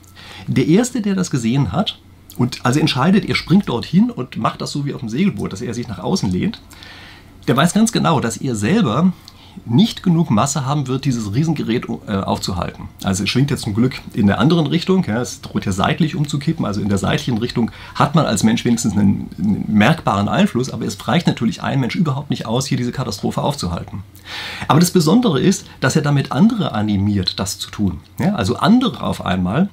Der 0.47 0.67
Erste, 0.67 1.01
der 1.01 1.15
das 1.15 1.31
gesehen 1.31 1.73
hat, 1.73 1.99
und 2.37 2.65
also 2.65 2.81
entscheidet, 2.81 3.25
er 3.27 3.35
springt 3.35 3.69
dorthin 3.69 4.11
und 4.11 4.37
macht 4.37 4.61
das 4.61 4.73
so 4.73 4.85
wie 4.85 4.95
auf 4.95 5.01
dem 5.01 5.09
Segelboot, 5.09 5.53
dass 5.53 5.61
er 5.61 5.73
sich 5.73 5.87
nach 5.89 6.01
außen 6.01 6.31
lehnt, 6.31 6.61
der 7.47 7.57
weiß 7.57 7.75
ganz 7.75 7.93
genau, 7.93 8.21
dass 8.21 8.37
er 8.37 8.57
selber 8.57 9.13
nicht 9.67 10.03
genug 10.03 10.31
Masse 10.31 10.67
haben 10.67 10.87
wird, 10.87 11.05
dieses 11.05 11.35
Riesengerät 11.35 11.87
äh, 12.07 12.17
aufzuhalten. 12.17 12.89
Also 13.03 13.25
es 13.25 13.31
schwingt 13.31 13.51
jetzt 13.51 13.63
zum 13.63 13.75
Glück 13.75 14.01
in 14.13 14.27
der 14.27 14.39
anderen 14.39 14.67
Richtung, 14.67 15.05
ja, 15.05 15.21
es 15.21 15.41
droht 15.41 15.67
ja 15.67 15.73
seitlich 15.73 16.17
umzukippen, 16.17 16.65
also 16.65 16.81
in 16.81 16.89
der 16.89 16.99
seitlichen 16.99 17.39
Richtung 17.39 17.71
hat 17.95 18.15
man 18.15 18.27
als 18.27 18.43
Mensch 18.43 18.65
wenigstens 18.65 18.93
einen, 18.93 19.29
einen, 19.39 19.65
merkbaren 19.69 20.29
Einfluss, 20.29 20.71
aber 20.71 20.85
es 20.85 21.09
reicht 21.09 21.27
natürlich 21.27 21.63
ein 21.63 21.81
Mensch 21.81 21.97
überhaupt 21.97 22.31
nicht 22.31 22.47
aus, 22.47 22.67
hier 22.67 22.79
diese 22.79 22.93
Katastrophe 22.93 23.43
aufzuhalten. 23.43 24.03
Aber 24.69 24.81
das 24.81 24.91
Besondere 24.91 25.41
ist, 25.41 25.67
dass 25.81 25.97
er 25.97 26.03
damit 26.03 26.33
andere 26.33 26.73
animiert, 26.73 27.39
das 27.39 27.59
zu 27.59 27.71
tun. 27.71 28.01
Ja, 28.19 28.35
also 28.35 28.57
andere 28.57 29.03
auf 29.03 29.25
einmal 29.25 29.69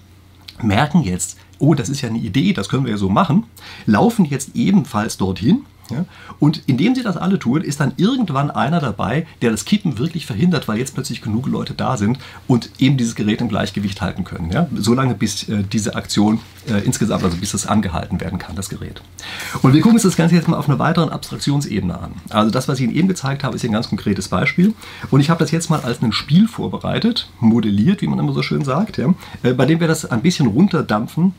merken 0.62 1.04
jetzt, 1.04 1.38
oh, 1.60 1.74
das 1.74 1.90
ist 1.90 2.02
ja 2.02 2.10
eine 2.10 2.20
Idee, 2.20 2.54
das 2.54 2.70
können 2.70 2.86
wir 2.86 2.92
ja 2.92 2.98
so 2.98 3.10
machen, 3.10 3.46
laufen 3.86 4.26
jetzt 4.26 4.56
ebenfalls 4.56 5.18
dorthin 5.18 5.66
ja? 5.90 6.06
Und 6.40 6.64
indem 6.68 6.96
sie 6.96 7.04
das 7.04 7.18
alle 7.18 7.40
tun, 7.40 7.62
ist 7.62 7.80
dann 7.80 7.94
irgendwann 7.98 8.52
einer 8.52 8.80
dabei, 8.80 9.26
der 9.42 9.52
das 9.52 9.66
Kippen 9.66 9.98
wirklich 9.98 10.26
verhindert, 10.26 10.68
weil 10.68 10.78
jetzt 10.78 10.94
plötzlich 10.94 11.22
genug 11.22 11.48
Leute 11.48 11.74
da 11.74 11.98
sind 11.98 12.20
und 12.48 12.70
eben 12.80 12.98
dieses 12.98 13.16
Gerät 13.16 13.42
im 13.42 13.50
Gleichgewicht 13.50 14.02
halten 14.02 14.24
können. 14.24 14.52
Ja? 14.52 14.68
Solange 14.76 15.16
bis 15.16 15.48
äh, 15.50 15.64
diese 15.64 15.96
Aktion 15.96 16.40
äh, 16.70 16.84
insgesamt, 16.86 17.24
also 17.24 17.38
bis 17.38 17.52
das 17.52 17.68
angehalten 17.68 18.20
werden 18.22 18.40
kann, 18.40 18.56
das 18.56 18.70
Gerät. 18.70 19.02
Und 19.62 19.74
wir 19.74 19.82
gucken 19.82 19.96
uns 19.96 20.04
das 20.04 20.16
Ganze 20.16 20.36
jetzt 20.36 20.48
mal 20.48 20.58
auf 20.58 20.70
einer 20.70 20.80
weiteren 20.80 21.10
Abstraktionsebene 21.10 21.98
an. 21.98 22.14
Also 22.30 22.52
das, 22.52 22.68
was 22.68 22.80
ich 22.80 22.86
Ihnen 22.86 22.96
eben 22.96 23.08
gezeigt 23.08 23.44
habe, 23.44 23.56
ist 23.56 23.64
ein 23.64 23.72
ganz 23.72 23.90
konkretes 23.90 24.28
Beispiel. 24.28 24.74
Und 25.10 25.20
ich 25.20 25.30
habe 25.30 25.40
das 25.40 25.52
jetzt 25.52 25.70
mal 25.70 25.82
als 25.82 26.02
ein 26.02 26.12
Spiel 26.12 26.48
vorbereitet, 26.48 27.30
modelliert, 27.40 28.02
wie 28.02 28.08
man 28.08 28.20
immer 28.20 28.34
so 28.34 28.42
schön 28.42 28.64
sagt, 28.64 28.98
ja? 28.98 29.14
äh, 29.44 29.54
bei 29.54 29.66
dem 29.66 29.80
wir 29.80 29.88
das 29.88 30.06
ein 30.06 30.22
bisschen 30.22 30.48
runterdampfen 30.48 31.34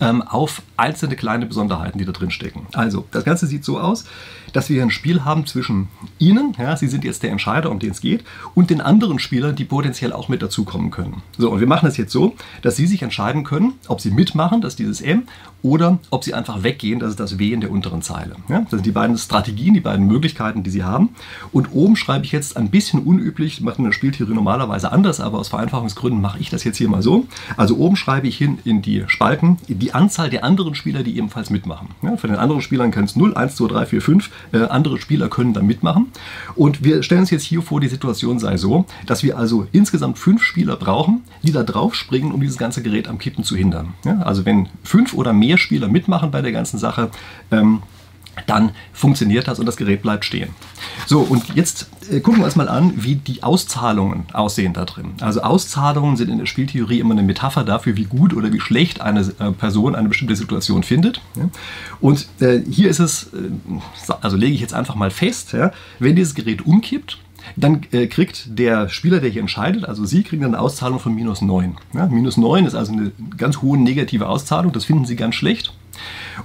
ähm, 0.00 0.22
auf 0.22 0.62
einzelne 0.76 1.16
kleine 1.16 1.46
Besonderheiten, 1.46 1.98
die 1.98 2.04
da 2.04 2.12
drin 2.12 2.30
stecken. 2.30 2.66
Also, 2.72 3.06
das 3.12 3.24
Ganze 3.24 3.46
sieht 3.46 3.64
so 3.64 3.78
aus, 3.78 4.04
dass 4.52 4.68
wir 4.68 4.82
ein 4.82 4.90
Spiel 4.90 5.24
haben 5.24 5.46
zwischen 5.46 5.88
Ihnen, 6.18 6.54
ja, 6.58 6.76
Sie 6.76 6.88
sind 6.88 7.04
jetzt 7.04 7.22
der 7.22 7.30
Entscheider, 7.30 7.70
um 7.70 7.78
den 7.78 7.90
es 7.90 8.00
geht, 8.00 8.24
und 8.54 8.70
den 8.70 8.80
anderen 8.80 9.18
Spielern, 9.18 9.54
die 9.54 9.64
potenziell 9.64 10.12
auch 10.12 10.28
mit 10.28 10.42
dazukommen 10.42 10.90
können. 10.90 11.22
So, 11.38 11.50
und 11.50 11.60
wir 11.60 11.66
machen 11.66 11.86
das 11.86 11.96
jetzt 11.96 12.12
so, 12.12 12.34
dass 12.62 12.76
Sie 12.76 12.86
sich 12.86 13.02
entscheiden 13.02 13.44
können, 13.44 13.74
ob 13.88 14.00
Sie 14.00 14.10
mitmachen, 14.10 14.60
das 14.60 14.74
ist 14.74 14.78
dieses 14.78 15.00
M, 15.00 15.24
oder 15.62 15.98
ob 16.10 16.22
Sie 16.22 16.34
einfach 16.34 16.62
weggehen, 16.62 17.00
das 17.00 17.10
ist 17.10 17.20
das 17.20 17.38
W 17.38 17.52
in 17.52 17.60
der 17.60 17.70
unteren 17.70 18.02
Zeile. 18.02 18.36
Ja, 18.48 18.60
das 18.60 18.70
sind 18.70 18.86
die 18.86 18.92
beiden 18.92 19.18
Strategien, 19.18 19.74
die 19.74 19.80
beiden 19.80 20.06
Möglichkeiten, 20.06 20.62
die 20.62 20.70
Sie 20.70 20.84
haben. 20.84 21.10
Und 21.52 21.72
oben 21.72 21.96
schreibe 21.96 22.24
ich 22.24 22.32
jetzt 22.32 22.56
ein 22.56 22.70
bisschen 22.70 23.00
unüblich, 23.00 23.60
macht 23.60 23.78
in 23.78 23.84
der 23.84 23.92
Spieltheorie 23.92 24.34
normalerweise 24.34 24.92
anders, 24.92 25.20
aber 25.20 25.38
aus 25.38 25.48
Vereinfachungsgründen 25.48 26.20
mache 26.20 26.38
ich 26.38 26.50
das 26.50 26.62
jetzt 26.64 26.76
hier 26.76 26.88
mal 26.88 27.02
so. 27.02 27.26
Also 27.56 27.76
oben 27.76 27.96
schreibe 27.96 28.28
ich 28.28 28.36
hin 28.36 28.58
in 28.64 28.82
die 28.82 29.04
Spalten 29.08 29.58
die 29.66 29.92
Anzahl 29.92 30.30
der 30.30 30.44
anderen 30.44 30.74
Spieler, 30.74 31.02
die 31.02 31.16
ebenfalls 31.16 31.50
mitmachen. 31.50 31.88
Ja, 32.02 32.16
von 32.16 32.30
den 32.30 32.38
anderen 32.38 32.62
Spielern 32.62 32.90
können 32.90 33.06
es 33.06 33.16
0, 33.16 33.34
1, 33.34 33.56
2, 33.56 33.66
3, 33.66 33.86
4, 33.86 34.02
5 34.02 34.30
äh, 34.52 34.58
andere 34.64 34.98
Spieler 34.98 35.28
können 35.28 35.52
da 35.52 35.62
mitmachen. 35.62 36.12
Und 36.54 36.84
wir 36.84 37.02
stellen 37.02 37.22
uns 37.22 37.30
jetzt 37.30 37.44
hier 37.44 37.62
vor, 37.62 37.80
die 37.80 37.88
Situation 37.88 38.38
sei 38.38 38.56
so, 38.56 38.86
dass 39.06 39.22
wir 39.22 39.36
also 39.36 39.66
insgesamt 39.72 40.18
fünf 40.18 40.42
Spieler 40.42 40.76
brauchen, 40.76 41.24
die 41.42 41.52
da 41.52 41.62
drauf 41.62 41.94
springen, 41.94 42.32
um 42.32 42.40
dieses 42.40 42.58
ganze 42.58 42.82
Gerät 42.82 43.08
am 43.08 43.18
Kippen 43.18 43.44
zu 43.44 43.56
hindern. 43.56 43.94
Ja, 44.04 44.20
also 44.20 44.44
wenn 44.44 44.68
fünf 44.84 45.14
oder 45.14 45.32
mehr 45.32 45.45
Spieler 45.56 45.88
mitmachen 45.88 46.30
bei 46.30 46.42
der 46.42 46.52
ganzen 46.52 46.78
Sache, 46.78 47.10
ähm, 47.50 47.82
dann 48.46 48.72
funktioniert 48.92 49.48
das 49.48 49.58
und 49.58 49.66
das 49.66 49.76
Gerät 49.76 50.02
bleibt 50.02 50.24
stehen. 50.24 50.50
So, 51.06 51.20
und 51.20 51.54
jetzt 51.54 51.88
äh, 52.10 52.20
gucken 52.20 52.40
wir 52.40 52.44
uns 52.44 52.56
mal 52.56 52.68
an, 52.68 52.92
wie 52.96 53.14
die 53.14 53.42
Auszahlungen 53.42 54.24
aussehen 54.32 54.74
da 54.74 54.84
drin. 54.84 55.14
Also 55.20 55.40
Auszahlungen 55.40 56.16
sind 56.16 56.30
in 56.30 56.38
der 56.38 56.46
Spieltheorie 56.46 57.00
immer 57.00 57.14
eine 57.14 57.22
Metapher 57.22 57.64
dafür, 57.64 57.96
wie 57.96 58.04
gut 58.04 58.34
oder 58.34 58.52
wie 58.52 58.60
schlecht 58.60 59.00
eine 59.00 59.20
äh, 59.38 59.52
Person 59.52 59.94
eine 59.94 60.08
bestimmte 60.08 60.36
Situation 60.36 60.82
findet. 60.82 61.22
Und 62.00 62.28
äh, 62.40 62.60
hier 62.70 62.90
ist 62.90 62.98
es, 62.98 63.30
also 64.20 64.36
lege 64.36 64.54
ich 64.54 64.60
jetzt 64.60 64.74
einfach 64.74 64.96
mal 64.96 65.10
fest, 65.10 65.56
wenn 65.98 66.16
dieses 66.16 66.34
Gerät 66.34 66.66
umkippt, 66.66 67.18
dann 67.54 67.82
äh, 67.92 68.06
kriegt 68.06 68.58
der 68.58 68.88
Spieler, 68.88 69.20
der 69.20 69.30
hier 69.30 69.40
entscheidet, 69.40 69.84
also 69.84 70.04
Sie 70.04 70.22
kriegen 70.22 70.44
eine 70.44 70.58
Auszahlung 70.58 70.98
von 70.98 71.14
minus 71.14 71.42
9. 71.42 71.76
Ja, 71.94 72.06
minus 72.06 72.36
9 72.36 72.66
ist 72.66 72.74
also 72.74 72.92
eine 72.92 73.12
ganz 73.36 73.62
hohe 73.62 73.78
negative 73.78 74.28
Auszahlung, 74.28 74.72
das 74.72 74.84
finden 74.84 75.04
Sie 75.04 75.16
ganz 75.16 75.34
schlecht. 75.34 75.72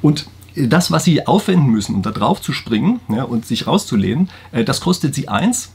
Und 0.02 0.28
das, 0.56 0.92
was 0.92 1.06
sie 1.06 1.28
aufwenden 1.28 1.70
müssen, 1.70 1.96
um 1.96 2.02
da 2.02 2.12
drauf 2.12 2.42
zu 2.42 2.54
springen 2.54 3.00
ja, 3.10 3.24
und 3.24 3.46
sich 3.46 3.68
rauszulehnen, 3.68 4.30
äh, 4.52 4.64
das 4.64 4.82
kostet 4.82 5.16
sie 5.16 5.28
eins. 5.28 5.72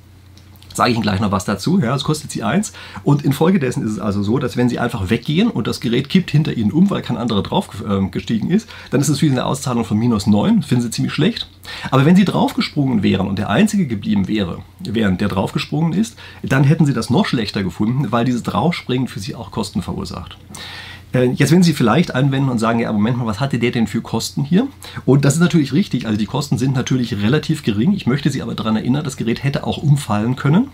Sage 0.77 0.91
ich 0.91 0.97
Ihnen 0.97 1.03
gleich 1.03 1.21
noch 1.21 1.33
was 1.33 1.47
dazu. 1.47 1.81
Ja, 1.81 1.93
das 1.93 2.05
kostet 2.05 2.31
sie 2.31 2.43
eins. 2.43 2.75
Und 3.03 3.25
infolgedessen 3.25 3.83
ist 3.83 3.93
es 3.93 3.99
also 3.99 4.23
so, 4.23 4.39
dass 4.39 4.59
wenn 4.59 4.69
Sie 4.69 4.79
einfach 4.79 5.09
weggehen 5.09 5.51
und 5.51 5.67
das 5.67 5.81
Gerät 5.81 6.11
kippt 6.11 6.31
hinter 6.31 6.53
Ihnen 6.53 6.71
um, 6.71 6.91
weil 6.91 7.01
kein 7.01 7.17
anderer 7.17 7.43
drauf 7.43 7.83
äh, 7.89 8.07
gestiegen 8.09 8.51
ist, 8.51 8.69
dann 8.91 9.01
ist 9.01 9.09
es 9.09 9.21
für 9.21 9.27
Sie 9.27 9.33
eine 9.33 9.47
Auszahlung 9.47 9.87
von 9.87 9.99
minus 9.99 10.27
9. 10.27 10.63
Finden 10.63 10.83
Sie 10.83 10.91
ziemlich 10.91 11.15
schlecht. 11.15 11.49
Aber 11.91 12.05
wenn 12.05 12.15
Sie 12.15 12.27
draufgesprungen 12.27 13.03
wären 13.03 13.27
und 13.27 13.39
der 13.39 13.49
Einzige 13.49 13.87
geblieben 13.87 14.29
wäre, 14.29 14.59
während 14.81 15.23
der 15.23 15.29
draufgesprungen 15.29 15.95
ist, 15.95 16.19
dann 16.43 16.63
hätten 16.63 16.85
Sie 16.85 16.93
das 16.93 17.09
noch 17.09 17.25
schlechter 17.25 17.63
gefunden, 17.63 18.13
weil 18.13 18.27
dieses 18.27 18.43
Draufspringen 18.43 19.09
für 19.09 19.19
Sie 19.19 19.35
auch 19.35 19.51
Kosten 19.51 19.81
verursacht. 19.81 20.37
Äh, 21.17 21.31
jetzt 21.33 21.51
werden 21.51 21.63
Sie 21.63 21.73
vielleicht 21.73 22.15
anwenden 22.15 22.51
und 22.51 22.59
sagen, 22.59 22.79
ja, 22.79 22.93
Moment 22.93 23.17
mal, 23.17 23.27
was 23.27 23.41
hatte 23.41 23.59
der 23.59 23.71
denn 23.71 23.87
für 23.87 24.03
Kosten 24.03 24.45
hier? 24.45 24.69
Und 25.07 25.25
das 25.25 25.35
ist 25.35 25.41
natürlich 25.41 25.73
richtig. 25.73 26.07
Also 26.07 26.19
die 26.19 26.27
Kosten 26.27 26.59
sind 26.59 26.75
natürlich 26.75 27.17
relativ 27.23 27.63
gering. 27.63 27.95
Ich 27.95 28.07
möchte 28.07 28.31
Sie 28.31 28.43
aber 28.43 28.55
daran 28.55 28.77
erinnern, 28.77 29.03
das 29.03 29.17
Gerät 29.17 29.43
hätte 29.43 29.65
auch 29.67 29.79
umfallen 29.79 30.37
können. 30.37 30.69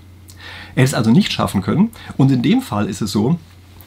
Er 0.74 0.82
hätte 0.82 0.84
es 0.84 0.94
also 0.94 1.10
nicht 1.10 1.32
schaffen 1.32 1.62
können. 1.62 1.90
Und 2.16 2.32
in 2.32 2.42
dem 2.42 2.60
Fall 2.60 2.88
ist 2.88 3.02
es 3.02 3.12
so, 3.12 3.38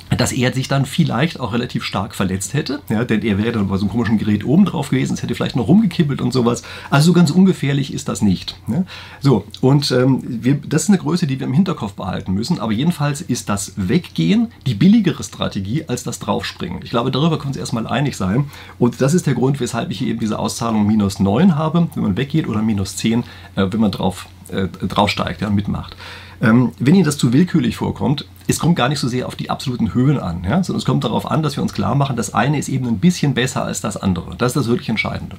dass 0.10 0.32
er 0.32 0.54
sich 0.54 0.68
dann 0.68 0.86
vielleicht 0.86 1.40
auch 1.40 1.54
relativ 1.54 1.84
stark 1.84 2.16
verletzt 2.16 2.54
hätte, 2.54 2.82
ja, 2.90 3.04
denn 3.04 3.22
er 3.22 3.38
wäre 3.38 3.54
dann 3.54 3.68
bei 3.68 3.78
so 3.78 3.86
einem 3.86 3.92
komischen 3.92 4.18
Gerät 4.18 4.46
oben 4.46 4.66
drauf 4.66 4.90
gewesen, 4.90 5.14
es 5.14 5.24
hätte 5.24 5.36
vielleicht 5.36 5.56
noch 5.56 5.68
rumgekippelt 5.68 6.22
und 6.22 6.32
sowas. 6.32 6.64
Also 6.90 7.08
so 7.08 7.14
ganz 7.14 7.32
ungefährlich 7.32 7.94
ist 7.94 8.08
das 8.08 8.22
nicht. 8.22 8.56
Ja. 8.68 8.84
So, 9.20 9.46
und 9.62 9.92
ähm, 9.92 10.22
wir, 10.24 10.56
das 10.56 10.84
ist 10.84 10.90
eine 10.90 11.00
Größe, 11.00 11.28
die 11.28 11.40
wir 11.40 11.48
im 11.48 11.54
Hinterkopf 11.54 11.94
behalten 11.94 12.34
müssen, 12.34 12.60
aber 12.60 12.72
jedenfalls 12.72 13.22
ist 13.22 13.50
das 13.50 13.74
Weggehen 13.76 14.52
die 14.66 14.76
billigere 14.76 15.24
Strategie 15.24 15.86
als 15.88 16.04
das 16.04 16.20
Draufspringen. 16.20 16.82
Ich 16.84 16.92
glaube, 16.92 17.12
darüber 17.12 17.38
können 17.38 17.46
wir 17.46 17.50
uns 17.50 17.58
erstmal 17.58 17.88
einig 17.88 18.16
sein 18.16 18.46
und 18.80 19.02
das 19.02 19.14
ist 19.14 19.28
der 19.28 19.34
Grund, 19.34 19.60
weshalb 19.60 19.92
ich 19.92 20.00
hier 20.00 20.08
eben 20.08 20.20
diese 20.20 20.40
Auszahlung 20.40 20.86
minus 20.86 21.20
9 21.20 21.56
habe, 21.56 21.88
wenn 21.96 22.04
man 22.04 22.18
weggeht, 22.18 22.48
oder 22.48 22.62
minus 22.62 22.96
10, 22.98 23.24
äh, 23.56 23.66
wenn 23.70 23.80
man 23.80 23.92
drauf, 23.92 24.28
äh, 24.50 24.68
draufsteigt, 24.68 25.42
ja, 25.42 25.50
mitmacht. 25.50 25.96
Ähm, 26.42 26.72
wenn 26.80 26.96
Ihnen 26.96 27.06
das 27.06 27.18
zu 27.18 27.32
willkürlich 27.32 27.78
vorkommt, 27.78 28.26
es 28.48 28.60
kommt 28.60 28.76
gar 28.76 28.90
nicht 28.90 29.00
so 29.00 29.08
sehr 29.08 29.28
auf 29.28 29.36
die 29.36 29.50
absoluten 29.50 29.94
Höhen 29.94 30.20
an, 30.20 30.44
ja, 30.44 30.64
sondern 30.64 30.80
es 30.80 30.86
kommt 30.86 31.04
darauf 31.04 31.30
an, 31.30 31.42
dass 31.44 31.56
wir 31.56 31.64
uns 31.64 31.74
klar 31.74 31.96
machen, 31.96 32.16
das 32.16 32.34
eine 32.34 32.60
ist 32.60 32.70
eben 32.70 32.88
ein 32.88 33.00
bisschen 33.00 33.34
besser 33.34 33.64
als 33.64 33.82
das 33.82 33.98
andere. 33.98 34.36
Das 34.38 34.52
ist 34.52 34.56
das 34.58 34.68
wirklich 34.68 34.90
Entscheidende. 34.90 35.38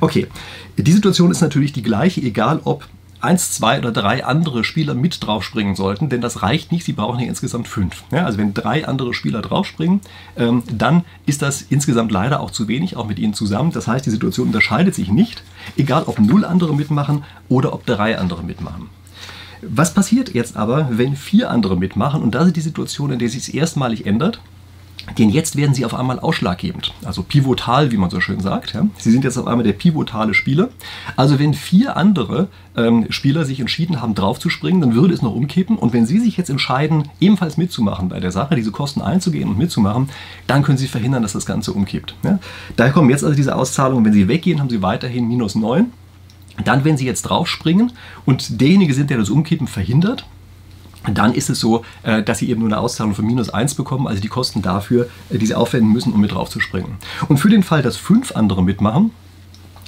Okay, 0.00 0.28
die 0.76 0.92
Situation 0.92 1.30
ist 1.30 1.40
natürlich 1.40 1.72
die 1.72 1.82
gleiche, 1.82 2.20
egal 2.20 2.60
ob 2.64 2.86
eins, 3.26 3.52
zwei 3.52 3.78
oder 3.78 3.92
drei 3.92 4.24
andere 4.24 4.64
Spieler 4.64 4.94
mit 4.94 5.24
draufspringen 5.24 5.74
sollten, 5.74 6.08
denn 6.08 6.20
das 6.20 6.42
reicht 6.42 6.72
nicht, 6.72 6.84
sie 6.84 6.92
brauchen 6.92 7.18
hier 7.18 7.28
insgesamt 7.28 7.68
fünf. 7.68 8.04
Ja, 8.10 8.24
also 8.24 8.38
wenn 8.38 8.54
drei 8.54 8.86
andere 8.86 9.12
Spieler 9.12 9.42
draufspringen, 9.42 10.00
ähm, 10.36 10.62
dann 10.72 11.04
ist 11.26 11.42
das 11.42 11.62
insgesamt 11.62 12.12
leider 12.12 12.40
auch 12.40 12.50
zu 12.50 12.68
wenig, 12.68 12.96
auch 12.96 13.06
mit 13.06 13.18
ihnen 13.18 13.34
zusammen. 13.34 13.72
Das 13.72 13.86
heißt, 13.86 14.06
die 14.06 14.10
Situation 14.10 14.46
unterscheidet 14.46 14.94
sich 14.94 15.10
nicht, 15.10 15.42
egal 15.76 16.04
ob 16.06 16.18
null 16.18 16.44
andere 16.44 16.74
mitmachen 16.74 17.24
oder 17.48 17.72
ob 17.72 17.84
drei 17.84 18.18
andere 18.18 18.42
mitmachen. 18.42 18.88
Was 19.62 19.94
passiert 19.94 20.34
jetzt 20.34 20.56
aber, 20.56 20.88
wenn 20.92 21.16
vier 21.16 21.50
andere 21.50 21.76
mitmachen? 21.76 22.22
Und 22.22 22.34
das 22.34 22.46
ist 22.46 22.56
die 22.56 22.60
Situation, 22.60 23.10
in 23.10 23.18
der 23.18 23.28
sich 23.28 23.48
es 23.48 23.48
erstmalig 23.48 24.06
ändert. 24.06 24.40
Denn 25.18 25.30
jetzt 25.30 25.56
werden 25.56 25.74
sie 25.74 25.84
auf 25.84 25.94
einmal 25.94 26.18
ausschlaggebend, 26.18 26.92
also 27.04 27.22
pivotal, 27.22 27.92
wie 27.92 27.96
man 27.96 28.10
so 28.10 28.20
schön 28.20 28.40
sagt. 28.40 28.74
Ja. 28.74 28.86
Sie 28.98 29.10
sind 29.10 29.24
jetzt 29.24 29.36
auf 29.38 29.46
einmal 29.46 29.64
der 29.64 29.72
pivotale 29.72 30.34
Spieler. 30.34 30.68
Also 31.16 31.38
wenn 31.38 31.54
vier 31.54 31.96
andere 31.96 32.48
ähm, 32.76 33.06
Spieler 33.10 33.44
sich 33.44 33.60
entschieden 33.60 34.02
haben, 34.02 34.14
draufzuspringen, 34.14 34.80
dann 34.80 34.94
würde 34.94 35.14
es 35.14 35.22
noch 35.22 35.34
umkippen. 35.34 35.76
Und 35.76 35.92
wenn 35.92 36.06
sie 36.06 36.18
sich 36.18 36.36
jetzt 36.36 36.50
entscheiden, 36.50 37.08
ebenfalls 37.20 37.56
mitzumachen 37.56 38.08
bei 38.08 38.20
der 38.20 38.32
Sache, 38.32 38.56
diese 38.56 38.72
Kosten 38.72 39.00
einzugehen 39.00 39.48
und 39.48 39.58
mitzumachen, 39.58 40.08
dann 40.46 40.62
können 40.62 40.78
sie 40.78 40.88
verhindern, 40.88 41.22
dass 41.22 41.32
das 41.32 41.46
Ganze 41.46 41.72
umkippt. 41.72 42.14
Ja. 42.24 42.38
Daher 42.74 42.92
kommen 42.92 43.10
jetzt 43.10 43.24
also 43.24 43.36
diese 43.36 43.54
Auszahlungen. 43.54 44.04
Wenn 44.04 44.12
sie 44.12 44.28
weggehen, 44.28 44.60
haben 44.60 44.70
sie 44.70 44.82
weiterhin 44.82 45.28
minus 45.28 45.54
9. 45.54 45.92
Dann, 46.64 46.84
wenn 46.84 46.96
Sie 46.96 47.04
jetzt 47.04 47.22
draufspringen 47.22 47.92
und 48.24 48.60
derjenige 48.60 48.94
sind, 48.94 49.10
der 49.10 49.18
das 49.18 49.28
Umkippen 49.28 49.66
verhindert, 49.66 50.26
dann 51.14 51.34
ist 51.34 51.50
es 51.50 51.60
so, 51.60 51.84
äh, 52.02 52.22
dass 52.22 52.38
Sie 52.38 52.50
eben 52.50 52.60
nur 52.60 52.68
eine 52.68 52.78
Auszahlung 52.78 53.14
von 53.14 53.26
minus 53.26 53.50
1 53.50 53.74
bekommen, 53.74 54.06
also 54.06 54.20
die 54.20 54.28
Kosten 54.28 54.62
dafür, 54.62 55.08
äh, 55.30 55.38
die 55.38 55.46
Sie 55.46 55.54
aufwenden 55.54 55.92
müssen, 55.92 56.12
um 56.12 56.20
mit 56.20 56.32
draufzuspringen. 56.32 56.96
Und 57.28 57.38
für 57.38 57.48
den 57.48 57.62
Fall, 57.62 57.82
dass 57.82 57.96
fünf 57.96 58.32
andere 58.32 58.62
mitmachen, 58.62 59.10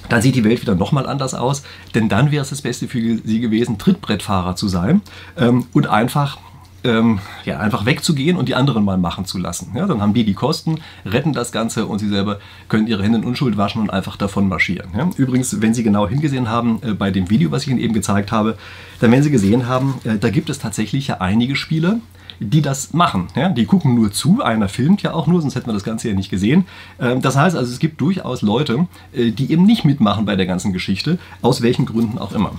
dann 0.08 0.22
sieht 0.22 0.34
die 0.34 0.44
Welt 0.44 0.62
wieder 0.62 0.74
nochmal 0.74 1.06
anders 1.06 1.34
aus, 1.34 1.62
denn 1.94 2.08
dann 2.08 2.30
wäre 2.30 2.42
es 2.42 2.50
das 2.50 2.62
Beste 2.62 2.88
für 2.88 3.18
Sie 3.24 3.40
gewesen, 3.40 3.78
Trittbrettfahrer 3.78 4.56
zu 4.56 4.68
sein 4.68 5.02
ähm, 5.36 5.66
und 5.72 5.86
einfach 5.86 6.38
ähm, 6.84 7.18
ja, 7.44 7.58
einfach 7.58 7.86
wegzugehen 7.86 8.36
und 8.36 8.48
die 8.48 8.54
anderen 8.54 8.84
mal 8.84 8.98
machen 8.98 9.24
zu 9.24 9.38
lassen. 9.38 9.72
Ja, 9.74 9.86
dann 9.86 10.00
haben 10.00 10.14
die 10.14 10.24
die 10.24 10.34
Kosten, 10.34 10.80
retten 11.04 11.32
das 11.32 11.52
Ganze 11.52 11.86
und 11.86 11.98
sie 11.98 12.08
selber 12.08 12.38
können 12.68 12.86
ihre 12.86 13.02
Hände 13.02 13.18
in 13.18 13.24
Unschuld 13.24 13.56
waschen 13.56 13.82
und 13.82 13.90
einfach 13.90 14.16
davon 14.16 14.48
marschieren. 14.48 14.90
Ja. 14.96 15.10
Übrigens, 15.16 15.60
wenn 15.60 15.74
Sie 15.74 15.82
genau 15.82 16.08
hingesehen 16.08 16.48
haben 16.48 16.80
äh, 16.82 16.92
bei 16.92 17.10
dem 17.10 17.30
Video, 17.30 17.50
was 17.50 17.62
ich 17.62 17.68
Ihnen 17.68 17.80
eben 17.80 17.94
gezeigt 17.94 18.32
habe, 18.32 18.56
dann 19.00 19.10
werden 19.10 19.22
Sie 19.22 19.30
gesehen 19.30 19.66
haben, 19.66 19.94
äh, 20.04 20.18
da 20.18 20.30
gibt 20.30 20.50
es 20.50 20.58
tatsächlich 20.58 21.08
ja 21.08 21.20
einige 21.20 21.56
Spieler, 21.56 21.98
die 22.40 22.62
das 22.62 22.92
machen. 22.92 23.28
Ja? 23.34 23.48
Die 23.48 23.66
gucken 23.66 23.94
nur 23.94 24.12
zu, 24.12 24.42
einer 24.42 24.68
filmt 24.68 25.02
ja 25.02 25.12
auch 25.12 25.26
nur, 25.26 25.40
sonst 25.40 25.54
hätten 25.54 25.66
wir 25.66 25.74
das 25.74 25.84
Ganze 25.84 26.08
ja 26.08 26.14
nicht 26.14 26.30
gesehen. 26.30 26.66
Ähm, 27.00 27.20
das 27.20 27.36
heißt 27.36 27.56
also, 27.56 27.70
es 27.70 27.78
gibt 27.78 28.00
durchaus 28.00 28.42
Leute, 28.42 28.86
äh, 29.12 29.30
die 29.30 29.50
eben 29.52 29.64
nicht 29.64 29.84
mitmachen 29.84 30.24
bei 30.24 30.36
der 30.36 30.46
ganzen 30.46 30.72
Geschichte, 30.72 31.18
aus 31.42 31.62
welchen 31.62 31.86
Gründen 31.86 32.18
auch 32.18 32.32
immer. 32.32 32.52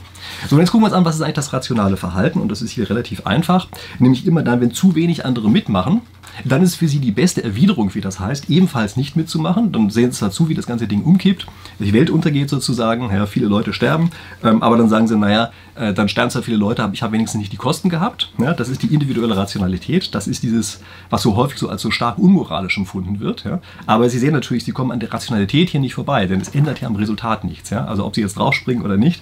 So, 0.48 0.56
und 0.56 0.62
jetzt 0.62 0.72
gucken 0.72 0.84
wir 0.84 0.88
uns 0.88 0.96
an, 0.96 1.06
was 1.06 1.16
ist 1.16 1.22
eigentlich 1.22 1.36
das 1.36 1.54
rationale 1.54 1.98
Verhalten 1.98 2.40
und 2.40 2.50
das 2.50 2.62
ist 2.62 2.72
hier 2.72 2.90
relativ 2.90 3.26
einfach, 3.26 3.68
nämlich 4.00 4.26
immer 4.26 4.44
dann, 4.44 4.62
wenn 4.62 4.72
zu 4.72 4.96
wenig 4.96 5.26
andere 5.26 5.50
mitmachen, 5.50 6.02
dann 6.46 6.62
ist 6.62 6.76
für 6.76 6.88
sie 6.88 7.00
die 7.00 7.12
beste 7.12 7.44
Erwiderung, 7.44 7.94
wie 7.96 8.02
das 8.02 8.20
heißt, 8.20 8.50
ebenfalls 8.50 8.96
nicht 8.98 9.16
mitzumachen. 9.16 9.72
Dann 9.72 9.90
sehen 9.90 10.12
sie 10.12 10.20
dazu, 10.24 10.50
wie 10.50 10.54
das 10.54 10.68
ganze 10.68 10.88
Ding 10.88 11.04
umkippt, 11.04 11.48
die 11.80 11.94
Welt 11.94 12.10
untergeht 12.10 12.50
sozusagen, 12.50 13.10
ja, 13.12 13.26
viele 13.26 13.48
Leute 13.48 13.74
sterben, 13.74 14.12
ähm, 14.44 14.62
aber 14.62 14.78
dann 14.78 14.90
sagen 14.90 15.08
sie, 15.08 15.18
naja, 15.18 15.52
äh, 15.76 15.94
dann 15.94 16.10
sterben 16.10 16.30
zwar 16.30 16.44
viele 16.44 16.58
Leute, 16.58 16.84
aber 16.84 16.94
ich 16.94 17.02
habe 17.02 17.14
wenigstens 17.14 17.40
nicht 17.40 17.52
die 17.52 17.58
Kosten 17.58 17.90
gehabt. 17.90 18.32
Ja, 18.38 18.54
das 18.54 18.70
ist 18.70 18.84
die 18.84 18.94
individuelle 18.94 19.36
Rationalität, 19.36 19.69
das 20.16 20.28
ist 20.28 20.44
dieses, 20.44 20.82
was 21.10 21.22
so 21.22 21.36
häufig 21.36 21.58
so 21.58 21.70
als 21.70 21.82
so 21.82 21.92
stark 21.92 22.18
unmoralisch 22.18 22.78
empfunden 22.78 23.20
wird. 23.20 23.44
Ja. 23.44 23.62
Aber 23.86 24.10
Sie 24.10 24.20
sehen 24.20 24.34
natürlich, 24.34 24.64
Sie 24.64 24.72
kommen 24.72 24.92
an 24.92 25.00
der 25.00 25.14
Rationalität 25.14 25.70
hier 25.70 25.80
nicht 25.80 25.94
vorbei, 25.94 26.26
denn 26.26 26.42
es 26.42 26.50
ändert 26.50 26.82
ja 26.82 26.88
am 26.88 26.96
Resultat 26.96 27.44
nichts. 27.44 27.70
Ja. 27.70 27.86
Also 27.86 28.06
ob 28.06 28.16
Sie 28.16 28.22
jetzt 28.22 28.38
draufspringen 28.38 28.84
oder 28.84 28.98
nicht, 28.98 29.22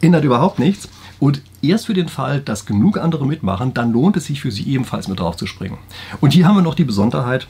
ändert 0.00 0.24
überhaupt 0.24 0.58
nichts. 0.58 0.88
Und 1.18 1.42
erst 1.60 1.86
für 1.86 1.94
den 1.94 2.08
Fall, 2.08 2.40
dass 2.40 2.64
genug 2.64 2.96
andere 2.96 3.26
mitmachen, 3.26 3.74
dann 3.74 3.92
lohnt 3.92 4.16
es 4.16 4.24
sich 4.24 4.40
für 4.40 4.50
sie 4.50 4.66
ebenfalls 4.66 5.06
mit 5.06 5.20
drauf 5.20 5.36
zu 5.36 5.46
springen. 5.46 5.76
Und 6.20 6.32
hier 6.32 6.46
haben 6.46 6.56
wir 6.56 6.62
noch 6.62 6.74
die 6.74 6.84
Besonderheit, 6.84 7.46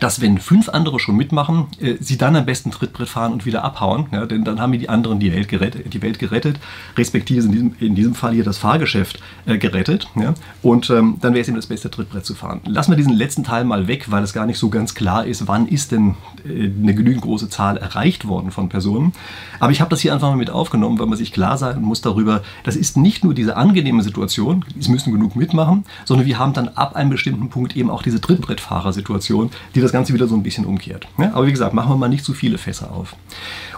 dass 0.00 0.20
wenn 0.20 0.38
fünf 0.38 0.68
andere 0.68 1.00
schon 1.00 1.16
mitmachen, 1.16 1.66
äh, 1.80 1.94
sie 2.00 2.18
dann 2.18 2.36
am 2.36 2.46
besten 2.46 2.70
Trittbrett 2.70 3.08
fahren 3.08 3.32
und 3.32 3.46
wieder 3.46 3.64
abhauen, 3.64 4.06
ja, 4.12 4.26
denn 4.26 4.44
dann 4.44 4.60
haben 4.60 4.72
die 4.72 4.88
anderen 4.88 5.18
die 5.18 5.32
Welt 5.32 5.48
gerettet, 5.48 5.92
die 5.92 6.02
Welt 6.02 6.18
gerettet 6.18 6.58
respektive 6.96 7.46
in 7.46 7.52
diesem, 7.52 7.74
in 7.80 7.94
diesem 7.94 8.14
Fall 8.14 8.34
hier 8.34 8.44
das 8.44 8.58
Fahrgeschäft 8.58 9.20
äh, 9.46 9.58
gerettet. 9.58 10.08
Ja, 10.14 10.34
und 10.62 10.90
ähm, 10.90 11.16
dann 11.20 11.32
wäre 11.32 11.42
es 11.42 11.48
eben 11.48 11.56
das 11.56 11.66
beste 11.66 11.90
Trittbrett 11.90 12.26
zu 12.26 12.34
fahren. 12.34 12.60
Lassen 12.66 12.92
wir 12.92 12.96
diesen 12.96 13.12
letzten 13.12 13.44
Teil 13.44 13.64
mal 13.64 13.88
weg, 13.88 14.10
weil 14.10 14.22
es 14.22 14.32
gar 14.32 14.46
nicht 14.46 14.58
so 14.58 14.68
ganz 14.68 14.94
klar 14.94 15.24
ist, 15.24 15.48
wann 15.48 15.66
ist 15.66 15.92
denn 15.92 16.16
äh, 16.46 16.64
eine 16.64 16.94
genügend 16.94 17.22
große 17.22 17.48
Zahl 17.48 17.76
erreicht 17.76 18.28
worden 18.28 18.50
von 18.50 18.68
Personen. 18.68 19.12
Aber 19.60 19.72
ich 19.72 19.80
habe 19.80 19.90
das 19.90 20.00
hier 20.00 20.12
einfach 20.12 20.28
mal 20.28 20.36
mit 20.36 20.50
aufgenommen, 20.50 20.98
weil 20.98 21.06
man 21.06 21.18
sich 21.18 21.32
klar 21.32 21.56
sein 21.56 21.82
muss 21.82 22.00
darüber, 22.00 22.42
das 22.64 22.76
ist 22.76 22.96
nicht 22.96 23.24
nur 23.24 23.34
diese 23.34 23.56
angenehme 23.56 24.02
Situation, 24.02 24.64
es 24.78 24.88
müssen 24.88 25.12
genug 25.12 25.36
mitmachen, 25.36 25.84
sondern 26.04 26.26
wir 26.26 26.38
haben 26.38 26.52
dann 26.52 26.68
ab 26.68 26.94
einem 26.94 27.10
bestimmten 27.10 27.48
Punkt 27.48 27.76
eben 27.76 27.90
auch 27.90 28.02
diese 28.02 28.20
Trittbrettfahrersituation, 28.20 29.50
die 29.74 29.77
das 29.80 29.88
das 29.88 29.92
Ganze 29.92 30.14
wieder 30.14 30.28
so 30.28 30.34
ein 30.34 30.42
bisschen 30.42 30.64
umkehrt. 30.64 31.08
Ja, 31.18 31.32
aber 31.34 31.46
wie 31.46 31.50
gesagt, 31.50 31.74
machen 31.74 31.90
wir 31.90 31.96
mal 31.96 32.08
nicht 32.08 32.24
zu 32.24 32.34
viele 32.34 32.58
Fässer 32.58 32.92
auf. 32.92 33.16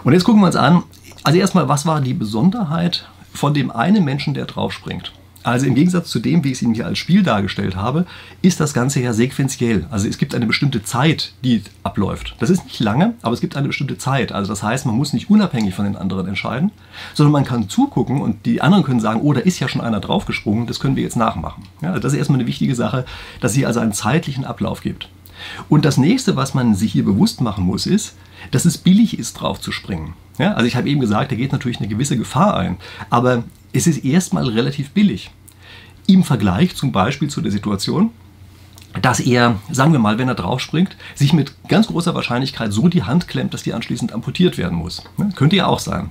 Und 0.03 0.13
jetzt 0.13 0.23
gucken 0.23 0.41
wir 0.41 0.47
uns 0.47 0.55
an, 0.55 0.83
also 1.23 1.39
erstmal, 1.39 1.67
was 1.67 1.85
war 1.85 2.01
die 2.01 2.13
Besonderheit 2.13 3.07
von 3.33 3.53
dem 3.53 3.71
einen 3.71 4.03
Menschen, 4.03 4.33
der 4.33 4.45
draufspringt? 4.45 5.13
Also 5.43 5.65
im 5.65 5.73
Gegensatz 5.73 6.09
zu 6.09 6.19
dem, 6.19 6.43
wie 6.43 6.49
ich 6.49 6.57
es 6.57 6.61
Ihnen 6.61 6.75
hier 6.75 6.85
als 6.85 6.99
Spiel 6.99 7.23
dargestellt 7.23 7.75
habe, 7.75 8.05
ist 8.43 8.59
das 8.59 8.73
Ganze 8.73 9.01
ja 9.01 9.11
sequenziell. 9.11 9.87
Also 9.89 10.07
es 10.07 10.19
gibt 10.19 10.35
eine 10.35 10.45
bestimmte 10.45 10.83
Zeit, 10.83 11.33
die 11.43 11.63
abläuft. 11.83 12.35
Das 12.39 12.51
ist 12.51 12.65
nicht 12.65 12.79
lange, 12.79 13.15
aber 13.23 13.33
es 13.33 13.41
gibt 13.41 13.55
eine 13.55 13.67
bestimmte 13.67 13.97
Zeit. 13.97 14.31
Also 14.31 14.51
das 14.51 14.61
heißt, 14.61 14.85
man 14.85 14.95
muss 14.95 15.13
nicht 15.13 15.29
unabhängig 15.31 15.73
von 15.73 15.85
den 15.85 15.95
anderen 15.95 16.27
entscheiden, 16.27 16.71
sondern 17.15 17.31
man 17.31 17.45
kann 17.45 17.69
zugucken 17.69 18.21
und 18.21 18.45
die 18.45 18.61
anderen 18.61 18.83
können 18.83 18.99
sagen, 18.99 19.21
oh, 19.21 19.33
da 19.33 19.39
ist 19.39 19.59
ja 19.59 19.67
schon 19.67 19.81
einer 19.81 19.99
draufgesprungen, 19.99 20.67
das 20.67 20.79
können 20.79 20.95
wir 20.95 21.03
jetzt 21.03 21.17
nachmachen. 21.17 21.63
Ja, 21.81 21.89
also 21.89 22.01
das 22.01 22.13
ist 22.13 22.19
erstmal 22.19 22.39
eine 22.39 22.47
wichtige 22.47 22.75
Sache, 22.75 23.05
dass 23.39 23.51
es 23.51 23.57
hier 23.57 23.67
also 23.67 23.79
einen 23.79 23.93
zeitlichen 23.93 24.45
Ablauf 24.45 24.81
gibt. 24.81 25.09
Und 25.69 25.85
das 25.85 25.97
nächste, 25.97 26.35
was 26.35 26.53
man 26.53 26.75
sich 26.75 26.91
hier 26.91 27.05
bewusst 27.05 27.41
machen 27.41 27.65
muss, 27.65 27.85
ist, 27.85 28.15
dass 28.51 28.65
es 28.65 28.77
billig 28.77 29.17
ist, 29.17 29.33
drauf 29.33 29.59
zu 29.59 29.71
springen. 29.71 30.13
Ja, 30.37 30.53
also 30.53 30.65
ich 30.65 30.75
habe 30.75 30.89
eben 30.89 31.01
gesagt, 31.01 31.31
da 31.31 31.35
geht 31.35 31.51
natürlich 31.51 31.79
eine 31.79 31.87
gewisse 31.87 32.17
Gefahr 32.17 32.57
ein, 32.57 32.77
aber 33.09 33.43
es 33.73 33.87
ist 33.87 34.03
erstmal 34.03 34.47
relativ 34.47 34.91
billig. 34.91 35.31
Im 36.07 36.23
Vergleich 36.23 36.75
zum 36.75 36.91
Beispiel 36.91 37.29
zu 37.29 37.41
der 37.41 37.51
Situation, 37.51 38.11
dass 39.01 39.19
er, 39.19 39.59
sagen 39.71 39.93
wir 39.93 39.99
mal, 39.99 40.17
wenn 40.17 40.27
er 40.27 40.35
draufspringt, 40.35 40.97
sich 41.15 41.31
mit 41.31 41.53
ganz 41.67 41.87
großer 41.87 42.13
Wahrscheinlichkeit 42.13 42.73
so 42.73 42.87
die 42.87 43.03
Hand 43.03 43.27
klemmt, 43.27 43.53
dass 43.53 43.63
die 43.63 43.73
anschließend 43.73 44.11
amputiert 44.11 44.57
werden 44.57 44.77
muss. 44.77 45.03
Ja, 45.17 45.29
könnte 45.35 45.55
ja 45.55 45.67
auch 45.67 45.79
sein. 45.79 46.09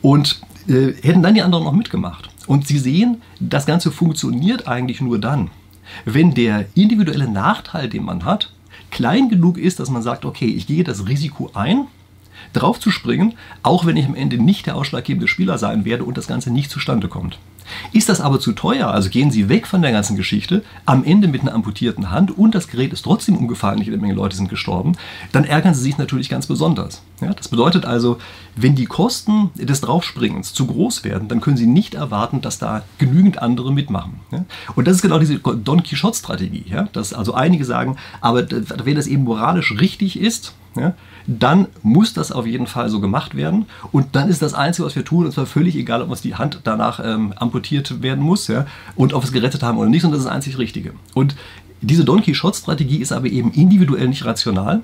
Und 0.00 0.40
äh, 0.68 0.92
hätten 1.02 1.22
dann 1.22 1.34
die 1.34 1.42
anderen 1.42 1.64
noch 1.64 1.72
mitgemacht. 1.72 2.28
Und 2.46 2.66
Sie 2.66 2.78
sehen, 2.78 3.22
das 3.40 3.66
Ganze 3.66 3.90
funktioniert 3.90 4.68
eigentlich 4.68 5.00
nur 5.00 5.18
dann, 5.18 5.50
wenn 6.04 6.34
der 6.34 6.66
individuelle 6.74 7.28
Nachteil, 7.28 7.88
den 7.88 8.04
man 8.04 8.24
hat, 8.24 8.52
klein 8.90 9.28
genug 9.28 9.58
ist, 9.58 9.80
dass 9.80 9.90
man 9.90 10.02
sagt, 10.02 10.24
okay, 10.24 10.46
ich 10.46 10.66
gehe 10.66 10.84
das 10.84 11.06
Risiko 11.08 11.50
ein, 11.54 11.86
drauf 12.52 12.80
zu 12.80 12.90
springen, 12.90 13.34
auch 13.62 13.86
wenn 13.86 13.96
ich 13.96 14.06
am 14.06 14.14
Ende 14.14 14.38
nicht 14.38 14.66
der 14.66 14.76
ausschlaggebende 14.76 15.28
Spieler 15.28 15.58
sein 15.58 15.84
werde 15.84 16.04
und 16.04 16.16
das 16.16 16.26
Ganze 16.26 16.50
nicht 16.50 16.70
zustande 16.70 17.08
kommt. 17.08 17.38
Ist 17.92 18.08
das 18.08 18.20
aber 18.20 18.40
zu 18.40 18.52
teuer, 18.52 18.88
also 18.88 19.10
gehen 19.10 19.30
Sie 19.30 19.48
weg 19.48 19.66
von 19.66 19.82
der 19.82 19.92
ganzen 19.92 20.16
Geschichte, 20.16 20.64
am 20.86 21.04
Ende 21.04 21.28
mit 21.28 21.42
einer 21.42 21.54
amputierten 21.54 22.10
Hand 22.10 22.36
und 22.36 22.54
das 22.54 22.68
Gerät 22.68 22.92
ist 22.92 23.02
trotzdem 23.02 23.36
umgefallen, 23.36 23.78
nicht 23.78 23.88
eine 23.88 23.98
Menge 23.98 24.14
Leute 24.14 24.36
sind 24.36 24.48
gestorben, 24.48 24.92
dann 25.32 25.44
ärgern 25.44 25.74
Sie 25.74 25.82
sich 25.82 25.98
natürlich 25.98 26.28
ganz 26.28 26.46
besonders. 26.46 27.02
Ja, 27.20 27.32
das 27.32 27.48
bedeutet 27.48 27.84
also, 27.84 28.18
wenn 28.56 28.74
die 28.74 28.86
Kosten 28.86 29.50
des 29.54 29.80
Draufspringens 29.80 30.52
zu 30.54 30.66
groß 30.66 31.04
werden, 31.04 31.28
dann 31.28 31.40
können 31.40 31.56
Sie 31.56 31.66
nicht 31.66 31.94
erwarten, 31.94 32.40
dass 32.40 32.58
da 32.58 32.82
genügend 32.98 33.40
andere 33.40 33.72
mitmachen. 33.72 34.20
Ja? 34.30 34.44
Und 34.74 34.86
das 34.86 34.96
ist 34.96 35.02
genau 35.02 35.18
diese 35.18 35.38
Don 35.38 35.82
Quixote-Strategie, 35.82 36.64
ja? 36.68 36.88
dass 36.92 37.12
also 37.12 37.34
einige 37.34 37.64
sagen, 37.64 37.96
aber 38.20 38.46
wenn 38.50 38.96
das 38.96 39.06
eben 39.06 39.24
moralisch 39.24 39.72
richtig 39.78 40.18
ist, 40.18 40.54
ja, 40.74 40.94
dann 41.26 41.68
muss 41.82 42.14
das 42.14 42.32
auf 42.32 42.46
jeden 42.46 42.66
Fall 42.66 42.88
so 42.88 43.00
gemacht 43.00 43.34
werden. 43.34 43.66
Und 43.92 44.16
dann 44.16 44.28
ist 44.28 44.42
das 44.42 44.54
Einzige, 44.54 44.86
was 44.86 44.96
wir 44.96 45.04
tun, 45.04 45.26
und 45.26 45.32
zwar 45.32 45.46
völlig 45.46 45.76
egal, 45.76 46.02
ob 46.02 46.10
uns 46.10 46.22
die 46.22 46.34
Hand 46.34 46.60
danach 46.64 47.00
ähm, 47.04 47.34
amputiert 47.36 47.61
werden 47.70 48.24
muss 48.24 48.48
ja, 48.48 48.66
und 48.96 49.12
ob 49.14 49.22
wir 49.22 49.26
es 49.26 49.32
gerettet 49.32 49.62
haben 49.62 49.78
oder 49.78 49.88
nicht, 49.88 50.04
und 50.04 50.10
das 50.10 50.20
ist 50.20 50.26
das 50.26 50.34
einzig 50.34 50.58
Richtige. 50.58 50.92
Und 51.14 51.36
Diese 51.82 52.04
Don 52.04 52.22
Quixote-Strategie 52.22 52.98
ist 52.98 53.12
aber 53.12 53.26
eben 53.26 53.50
individuell 53.52 54.08
nicht 54.08 54.24
rational. 54.24 54.82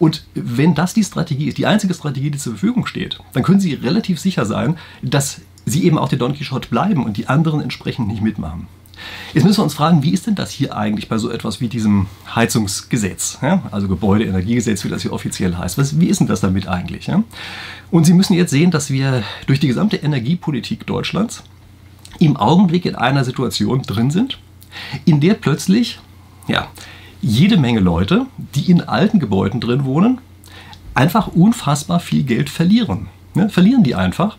Und 0.00 0.24
wenn 0.34 0.74
das 0.74 0.94
die 0.94 1.04
Strategie 1.04 1.46
ist, 1.46 1.58
die 1.58 1.66
einzige 1.66 1.94
Strategie, 1.94 2.30
die 2.30 2.38
zur 2.38 2.54
Verfügung 2.54 2.86
steht, 2.86 3.20
dann 3.32 3.44
können 3.44 3.60
Sie 3.60 3.74
relativ 3.74 4.18
sicher 4.18 4.44
sein, 4.44 4.76
dass 5.00 5.40
Sie 5.64 5.84
eben 5.84 5.96
auch 5.96 6.08
der 6.08 6.18
Don 6.18 6.34
Quixote 6.34 6.68
bleiben 6.68 7.04
und 7.04 7.16
die 7.16 7.28
anderen 7.28 7.60
entsprechend 7.60 8.08
nicht 8.08 8.20
mitmachen. 8.20 8.66
Jetzt 9.32 9.44
müssen 9.44 9.58
wir 9.58 9.64
uns 9.64 9.74
fragen, 9.74 10.02
wie 10.02 10.10
ist 10.10 10.26
denn 10.26 10.34
das 10.34 10.50
hier 10.50 10.76
eigentlich 10.76 11.08
bei 11.08 11.16
so 11.16 11.30
etwas 11.30 11.60
wie 11.60 11.68
diesem 11.68 12.06
Heizungsgesetz, 12.34 13.38
ja? 13.40 13.62
also 13.70 13.88
Gebäudeenergiegesetz, 13.88 14.84
wie 14.84 14.88
das 14.88 15.02
hier 15.02 15.12
offiziell 15.12 15.56
heißt. 15.56 15.78
Was, 15.78 16.00
wie 16.00 16.08
ist 16.08 16.20
denn 16.20 16.26
das 16.26 16.40
damit 16.40 16.66
eigentlich? 16.68 17.06
Ja? 17.06 17.22
Und 17.90 18.04
Sie 18.04 18.12
müssen 18.12 18.34
jetzt 18.34 18.50
sehen, 18.50 18.70
dass 18.72 18.90
wir 18.90 19.22
durch 19.46 19.60
die 19.60 19.68
gesamte 19.68 19.96
Energiepolitik 19.96 20.84
Deutschlands 20.86 21.44
im 22.20 22.36
Augenblick 22.36 22.84
in 22.84 22.94
einer 22.94 23.24
Situation 23.24 23.82
drin 23.82 24.10
sind, 24.10 24.38
in 25.04 25.20
der 25.20 25.34
plötzlich 25.34 25.98
ja, 26.46 26.68
jede 27.20 27.56
Menge 27.56 27.80
Leute, 27.80 28.26
die 28.54 28.70
in 28.70 28.82
alten 28.82 29.18
Gebäuden 29.18 29.60
drin 29.60 29.84
wohnen, 29.84 30.20
einfach 30.94 31.28
unfassbar 31.28 31.98
viel 31.98 32.22
Geld 32.22 32.48
verlieren. 32.48 33.08
Ne? 33.34 33.48
Verlieren 33.48 33.82
die 33.82 33.94
einfach. 33.94 34.36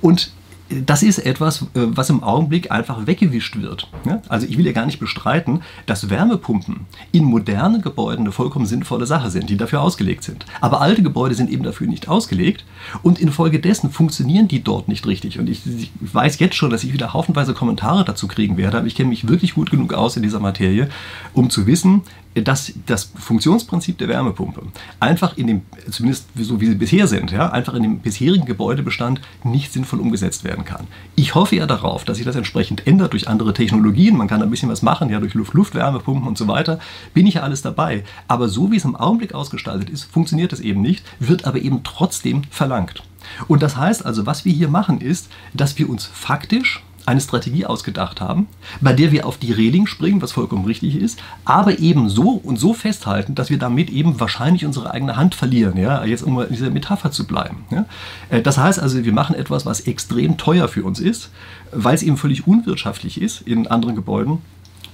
Und 0.00 0.32
das 0.70 1.02
ist 1.02 1.18
etwas, 1.18 1.62
äh, 1.62 1.66
was 1.74 2.10
im 2.10 2.22
Augenblick 2.22 2.70
einfach 2.70 3.06
weggewischt 3.06 3.60
wird. 3.60 3.88
Also 4.28 4.46
ich 4.46 4.56
will 4.56 4.66
ja 4.66 4.72
gar 4.72 4.86
nicht 4.86 5.00
bestreiten, 5.00 5.62
dass 5.86 6.10
Wärmepumpen 6.10 6.86
in 7.12 7.24
modernen 7.24 7.82
Gebäuden 7.82 8.24
eine 8.24 8.32
vollkommen 8.32 8.66
sinnvolle 8.66 9.06
Sache 9.06 9.30
sind, 9.30 9.50
die 9.50 9.56
dafür 9.56 9.82
ausgelegt 9.82 10.22
sind. 10.22 10.46
Aber 10.60 10.80
alte 10.80 11.02
Gebäude 11.02 11.34
sind 11.34 11.50
eben 11.50 11.64
dafür 11.64 11.86
nicht 11.86 12.08
ausgelegt 12.08 12.64
und 13.02 13.18
infolgedessen 13.18 13.90
funktionieren 13.90 14.48
die 14.48 14.62
dort 14.62 14.88
nicht 14.88 15.06
richtig. 15.06 15.38
Und 15.38 15.48
ich, 15.48 15.62
ich 15.66 15.90
weiß 16.00 16.38
jetzt 16.38 16.54
schon, 16.54 16.70
dass 16.70 16.84
ich 16.84 16.92
wieder 16.92 17.12
haufenweise 17.12 17.54
Kommentare 17.54 18.04
dazu 18.04 18.28
kriegen 18.28 18.56
werde, 18.56 18.78
aber 18.78 18.86
ich 18.86 18.94
kenne 18.94 19.08
mich 19.08 19.28
wirklich 19.28 19.54
gut 19.54 19.70
genug 19.70 19.92
aus 19.92 20.16
in 20.16 20.22
dieser 20.22 20.40
Materie, 20.40 20.88
um 21.32 21.50
zu 21.50 21.66
wissen, 21.66 22.02
dass 22.34 22.72
das 22.86 23.10
Funktionsprinzip 23.18 23.98
der 23.98 24.08
Wärmepumpe 24.08 24.62
einfach 25.00 25.36
in 25.36 25.48
dem, 25.48 25.62
zumindest 25.90 26.28
so 26.36 26.60
wie 26.60 26.66
sie 26.66 26.74
bisher 26.76 27.08
sind, 27.08 27.32
ja, 27.32 27.50
einfach 27.50 27.74
in 27.74 27.82
dem 27.82 27.98
bisherigen 27.98 28.44
Gebäudebestand 28.44 29.20
nicht 29.42 29.72
sinnvoll 29.72 30.00
umgesetzt 30.00 30.44
werden 30.44 30.64
kann. 30.64 30.86
Ich 31.16 31.34
hoffe 31.34 31.56
ja 31.56 31.66
darauf, 31.66 32.04
dass 32.04 32.18
sich 32.18 32.26
das 32.26 32.36
entsprechend 32.36 32.86
ändert 32.86 33.12
durch 33.12 33.26
andere 33.26 33.52
Technologien. 33.52 34.16
Man 34.16 34.28
kann 34.28 34.42
ein 34.42 34.50
bisschen 34.50 34.68
was 34.68 34.82
machen, 34.82 35.10
ja, 35.10 35.18
durch 35.18 35.34
Luft-Luft-Wärmepumpen 35.34 36.28
und 36.28 36.38
so 36.38 36.46
weiter. 36.46 36.78
Bin 37.14 37.26
ich 37.26 37.34
ja 37.34 37.42
alles 37.42 37.62
dabei. 37.62 38.04
Aber 38.28 38.48
so 38.48 38.70
wie 38.70 38.76
es 38.76 38.84
im 38.84 38.96
Augenblick 38.96 39.34
ausgestaltet 39.34 39.90
ist, 39.90 40.04
funktioniert 40.04 40.52
es 40.52 40.60
eben 40.60 40.80
nicht, 40.80 41.04
wird 41.18 41.46
aber 41.46 41.58
eben 41.58 41.82
trotzdem 41.82 42.42
verlangt. 42.50 43.02
Und 43.48 43.62
das 43.62 43.76
heißt 43.76 44.06
also, 44.06 44.26
was 44.26 44.44
wir 44.44 44.52
hier 44.52 44.68
machen, 44.68 45.00
ist, 45.00 45.28
dass 45.52 45.78
wir 45.78 45.88
uns 45.88 46.06
faktisch 46.06 46.82
eine 47.06 47.20
Strategie 47.20 47.66
ausgedacht 47.66 48.20
haben, 48.20 48.48
bei 48.80 48.92
der 48.92 49.12
wir 49.12 49.26
auf 49.26 49.38
die 49.38 49.52
Reling 49.52 49.86
springen, 49.86 50.22
was 50.22 50.32
vollkommen 50.32 50.64
richtig 50.64 50.96
ist, 50.96 51.20
aber 51.44 51.78
eben 51.78 52.08
so 52.08 52.30
und 52.30 52.58
so 52.58 52.74
festhalten, 52.74 53.34
dass 53.34 53.50
wir 53.50 53.58
damit 53.58 53.90
eben 53.90 54.20
wahrscheinlich 54.20 54.64
unsere 54.64 54.90
eigene 54.90 55.16
Hand 55.16 55.34
verlieren, 55.34 55.76
ja, 55.76 56.04
jetzt 56.04 56.22
um 56.22 56.40
in 56.40 56.48
dieser 56.50 56.70
Metapher 56.70 57.10
zu 57.10 57.26
bleiben. 57.26 57.64
Ja. 57.70 57.86
Äh, 58.28 58.42
das 58.42 58.58
heißt 58.58 58.78
also, 58.78 59.04
wir 59.04 59.12
machen 59.12 59.34
etwas, 59.34 59.66
was 59.66 59.80
extrem 59.80 60.36
teuer 60.36 60.68
für 60.68 60.84
uns 60.84 61.00
ist, 61.00 61.30
weil 61.72 61.94
es 61.94 62.02
eben 62.02 62.16
völlig 62.16 62.46
unwirtschaftlich 62.46 63.20
ist 63.20 63.42
in 63.42 63.66
anderen 63.66 63.94
Gebäuden. 63.94 64.38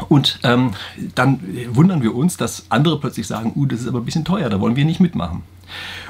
Und 0.09 0.41
ähm, 0.43 0.73
dann 1.15 1.41
wundern 1.71 2.03
wir 2.03 2.15
uns, 2.15 2.37
dass 2.37 2.67
andere 2.69 3.01
plötzlich 3.01 3.27
sagen, 3.27 3.53
uh, 3.57 3.65
das 3.65 3.81
ist 3.81 3.89
aber 3.89 4.01
ein 4.01 4.05
bisschen 4.05 4.25
teuer, 4.27 4.51
da 4.51 4.61
wollen 4.61 4.77
wir 4.77 4.85
nicht 4.85 5.01
mitmachen. 5.01 5.43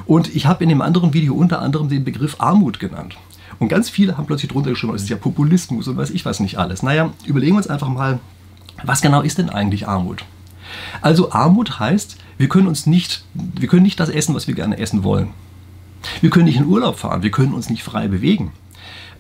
Und 0.07 0.35
ich 0.35 0.47
habe 0.47 0.65
in 0.65 0.69
dem 0.69 0.83
anderen 0.83 1.15
Video 1.15 1.35
unter 1.35 1.63
anderem 1.63 1.89
den 1.89 2.05
Begriff 2.05 2.37
Armut 2.39 2.81
genannt. 2.81 3.17
Und 3.59 3.69
ganz 3.69 3.89
viele 3.89 4.17
haben 4.17 4.27
plötzlich 4.27 4.51
drunter 4.51 4.71
geschrieben, 4.71 4.93
das 4.93 5.03
ist 5.03 5.09
ja 5.09 5.17
Populismus 5.17 5.89
und 5.89 5.97
weiß 5.97 6.11
ich 6.11 6.25
was 6.25 6.41
nicht 6.41 6.59
alles. 6.59 6.83
Naja, 6.83 7.13
überlegen 7.25 7.55
wir 7.55 7.59
uns 7.59 7.69
einfach 7.69 7.89
mal, 7.89 8.19
was 8.85 9.01
genau 9.01 9.23
ist 9.23 9.39
denn 9.39 9.51
eigentlich 9.51 9.89
Armut? 9.89 10.25
Also 11.01 11.33
Armut 11.33 11.79
heißt, 11.79 12.19
wir 12.39 12.49
können 12.49 12.67
uns 12.67 12.87
nicht, 12.87 13.25
wir 13.35 13.69
können 13.69 13.85
nicht 13.85 14.01
das 14.01 14.09
essen, 14.09 14.35
was 14.35 14.47
wir 14.47 14.55
gerne 14.55 14.79
essen 14.79 15.05
wollen. 15.05 15.31
Wir 16.21 16.31
können 16.31 16.45
nicht 16.45 16.59
in 16.59 16.67
Urlaub 16.67 16.99
fahren, 16.99 17.23
wir 17.23 17.31
können 17.31 17.55
uns 17.55 17.71
nicht 17.71 17.83
frei 17.83 18.09
bewegen. 18.09 18.53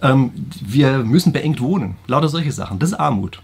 Ähm, 0.03 0.33
wir 0.61 0.99
müssen 0.99 1.33
beengt 1.33 1.61
wohnen. 1.61 1.97
Lauter 2.07 2.29
solche 2.29 2.53
Sachen. 2.53 2.79
Das 2.79 2.91
ist 2.91 3.01
Armut. 3.01 3.43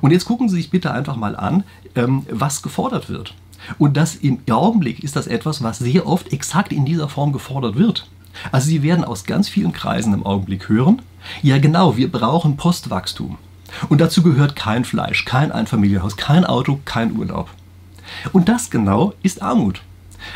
Und 0.00 0.10
jetzt 0.10 0.24
gucken 0.24 0.48
Sie 0.48 0.56
sich 0.56 0.70
bitte 0.70 0.92
einfach 0.92 1.16
mal 1.16 1.36
an, 1.36 1.64
ähm, 1.94 2.24
was 2.30 2.62
gefordert 2.62 3.08
wird. 3.08 3.34
Und 3.78 3.96
das 3.96 4.16
im 4.16 4.40
Augenblick 4.50 5.04
ist 5.04 5.16
das 5.16 5.26
etwas, 5.26 5.62
was 5.62 5.78
sehr 5.78 6.06
oft 6.06 6.32
exakt 6.32 6.72
in 6.72 6.84
dieser 6.84 7.08
Form 7.08 7.32
gefordert 7.32 7.76
wird. 7.76 8.08
Also 8.50 8.68
Sie 8.68 8.82
werden 8.82 9.04
aus 9.04 9.24
ganz 9.24 9.48
vielen 9.48 9.72
Kreisen 9.72 10.14
im 10.14 10.24
Augenblick 10.24 10.68
hören, 10.68 11.02
ja 11.42 11.58
genau, 11.58 11.96
wir 11.96 12.10
brauchen 12.10 12.56
Postwachstum. 12.56 13.38
Und 13.88 14.00
dazu 14.00 14.22
gehört 14.22 14.56
kein 14.56 14.84
Fleisch, 14.84 15.24
kein 15.24 15.52
Einfamilienhaus, 15.52 16.16
kein 16.16 16.44
Auto, 16.44 16.80
kein 16.84 17.16
Urlaub. 17.16 17.48
Und 18.32 18.48
das 18.48 18.70
genau 18.70 19.14
ist 19.22 19.42
Armut. 19.42 19.82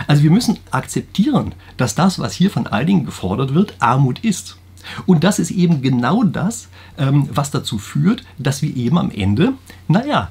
Also 0.06 0.22
wir 0.22 0.30
müssen 0.30 0.59
akzeptieren, 0.70 1.54
dass 1.76 1.94
das, 1.94 2.18
was 2.18 2.32
hier 2.32 2.50
von 2.50 2.66
einigen 2.66 3.04
gefordert 3.04 3.54
wird, 3.54 3.74
Armut 3.78 4.20
ist. 4.20 4.56
Und 5.04 5.24
das 5.24 5.38
ist 5.38 5.50
eben 5.50 5.82
genau 5.82 6.22
das, 6.22 6.68
ähm, 6.98 7.28
was 7.32 7.50
dazu 7.50 7.78
führt, 7.78 8.24
dass 8.38 8.62
wir 8.62 8.74
eben 8.76 8.98
am 8.98 9.11
Ende, 9.11 9.52
naja, 9.88 10.30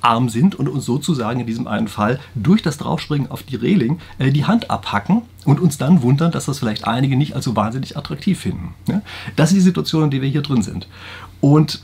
arm 0.00 0.28
sind 0.28 0.54
und 0.54 0.68
uns 0.68 0.84
sozusagen 0.84 1.40
in 1.40 1.46
diesem 1.46 1.66
einen 1.66 1.88
Fall 1.88 2.18
durch 2.34 2.62
das 2.62 2.78
Draufspringen 2.78 3.30
auf 3.30 3.42
die 3.42 3.56
Reling 3.56 4.00
äh, 4.18 4.30
die 4.30 4.44
Hand 4.44 4.70
abhacken 4.70 5.22
und 5.44 5.60
uns 5.60 5.78
dann 5.78 6.02
wundern, 6.02 6.32
dass 6.32 6.46
das 6.46 6.58
vielleicht 6.58 6.86
einige 6.86 7.16
nicht 7.16 7.34
als 7.34 7.44
so 7.44 7.56
wahnsinnig 7.56 7.96
attraktiv 7.96 8.40
finden. 8.40 8.74
Ne? 8.86 9.02
Das 9.36 9.50
ist 9.50 9.56
die 9.56 9.60
Situation, 9.60 10.04
in 10.04 10.10
der 10.10 10.22
wir 10.22 10.28
hier 10.28 10.42
drin 10.42 10.62
sind. 10.62 10.88
Und 11.40 11.82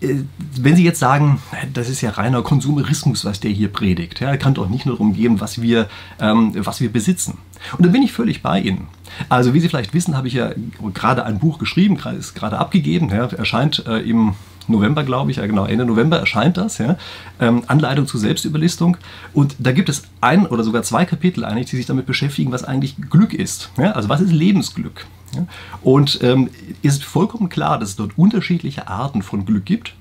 äh, 0.00 0.14
wenn 0.56 0.76
Sie 0.76 0.84
jetzt 0.84 1.00
sagen, 1.00 1.40
das 1.74 1.88
ist 1.88 2.00
ja 2.00 2.10
reiner 2.10 2.42
Konsumerismus, 2.42 3.24
was 3.24 3.40
der 3.40 3.50
hier 3.50 3.68
predigt, 3.68 4.20
ja, 4.20 4.36
kann 4.36 4.54
doch 4.54 4.68
nicht 4.68 4.86
nur 4.86 4.94
darum 4.94 5.12
gehen, 5.12 5.40
was 5.40 5.60
wir, 5.60 5.88
ähm, 6.20 6.52
was 6.56 6.80
wir 6.80 6.90
besitzen. 6.90 7.38
Und 7.76 7.84
da 7.84 7.90
bin 7.90 8.02
ich 8.02 8.12
völlig 8.12 8.42
bei 8.42 8.60
Ihnen. 8.60 8.86
Also 9.28 9.54
wie 9.54 9.60
Sie 9.60 9.68
vielleicht 9.68 9.94
wissen, 9.94 10.16
habe 10.16 10.28
ich 10.28 10.34
ja 10.34 10.52
gerade 10.94 11.24
ein 11.24 11.38
Buch 11.38 11.58
geschrieben, 11.58 11.98
ist 12.18 12.34
gerade 12.34 12.58
abgegeben, 12.58 13.10
ja, 13.10 13.26
erscheint 13.26 13.84
äh, 13.86 13.98
im 13.98 14.34
November, 14.68 15.04
glaube 15.04 15.30
ich, 15.30 15.38
ja 15.38 15.46
genau, 15.46 15.64
Ende 15.64 15.84
November 15.84 16.18
erscheint 16.18 16.56
das, 16.56 16.78
ja, 16.78 16.96
ähm, 17.40 17.62
Anleitung 17.66 18.06
zur 18.06 18.20
Selbstüberlistung. 18.20 18.96
Und 19.32 19.56
da 19.58 19.72
gibt 19.72 19.88
es 19.88 20.02
ein 20.20 20.46
oder 20.46 20.64
sogar 20.64 20.82
zwei 20.82 21.04
Kapitel 21.04 21.44
eigentlich, 21.44 21.70
die 21.70 21.76
sich 21.76 21.86
damit 21.86 22.06
beschäftigen, 22.06 22.52
was 22.52 22.64
eigentlich 22.64 22.96
Glück 23.10 23.34
ist. 23.34 23.70
Ja? 23.78 23.92
Also 23.92 24.08
was 24.08 24.20
ist 24.20 24.32
Lebensglück? 24.32 25.06
Ja? 25.34 25.46
Und 25.82 26.20
ähm, 26.22 26.50
ist 26.82 27.04
vollkommen 27.04 27.48
klar, 27.48 27.78
dass 27.78 27.90
es 27.90 27.96
dort 27.96 28.16
unterschiedliche 28.16 28.88
Arten 28.88 29.22
von 29.22 29.44
Glück 29.44 29.64
gibt. 29.64 29.94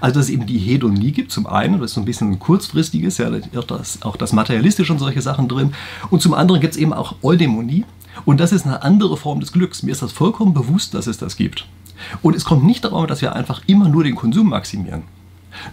Also 0.00 0.14
dass 0.14 0.26
es 0.26 0.30
eben 0.30 0.46
die 0.46 0.58
Hedonie 0.58 1.12
gibt, 1.12 1.30
zum 1.30 1.46
einen, 1.46 1.78
das 1.80 1.90
ist 1.90 1.94
so 1.94 2.00
ein 2.00 2.06
bisschen 2.06 2.30
ein 2.30 2.38
kurzfristiges, 2.38 3.18
ja, 3.18 3.30
auch 3.56 3.64
das, 3.64 4.00
auch 4.02 4.16
das 4.16 4.32
Materialistische 4.32 4.92
und 4.92 4.98
solche 4.98 5.20
Sachen 5.20 5.46
drin. 5.46 5.74
Und 6.10 6.22
zum 6.22 6.32
anderen 6.32 6.60
gibt 6.60 6.74
es 6.74 6.80
eben 6.80 6.94
auch 6.94 7.16
Eudämonie. 7.22 7.84
Und 8.24 8.40
das 8.40 8.52
ist 8.52 8.64
eine 8.64 8.82
andere 8.82 9.16
Form 9.16 9.40
des 9.40 9.52
Glücks. 9.52 9.82
Mir 9.82 9.90
ist 9.90 10.02
das 10.02 10.12
vollkommen 10.12 10.54
bewusst, 10.54 10.94
dass 10.94 11.06
es 11.06 11.18
das 11.18 11.36
gibt. 11.36 11.66
Und 12.22 12.34
es 12.34 12.44
kommt 12.44 12.64
nicht 12.64 12.84
darum, 12.84 13.06
dass 13.06 13.22
wir 13.22 13.34
einfach 13.34 13.62
immer 13.66 13.88
nur 13.88 14.04
den 14.04 14.14
Konsum 14.14 14.48
maximieren. 14.50 15.02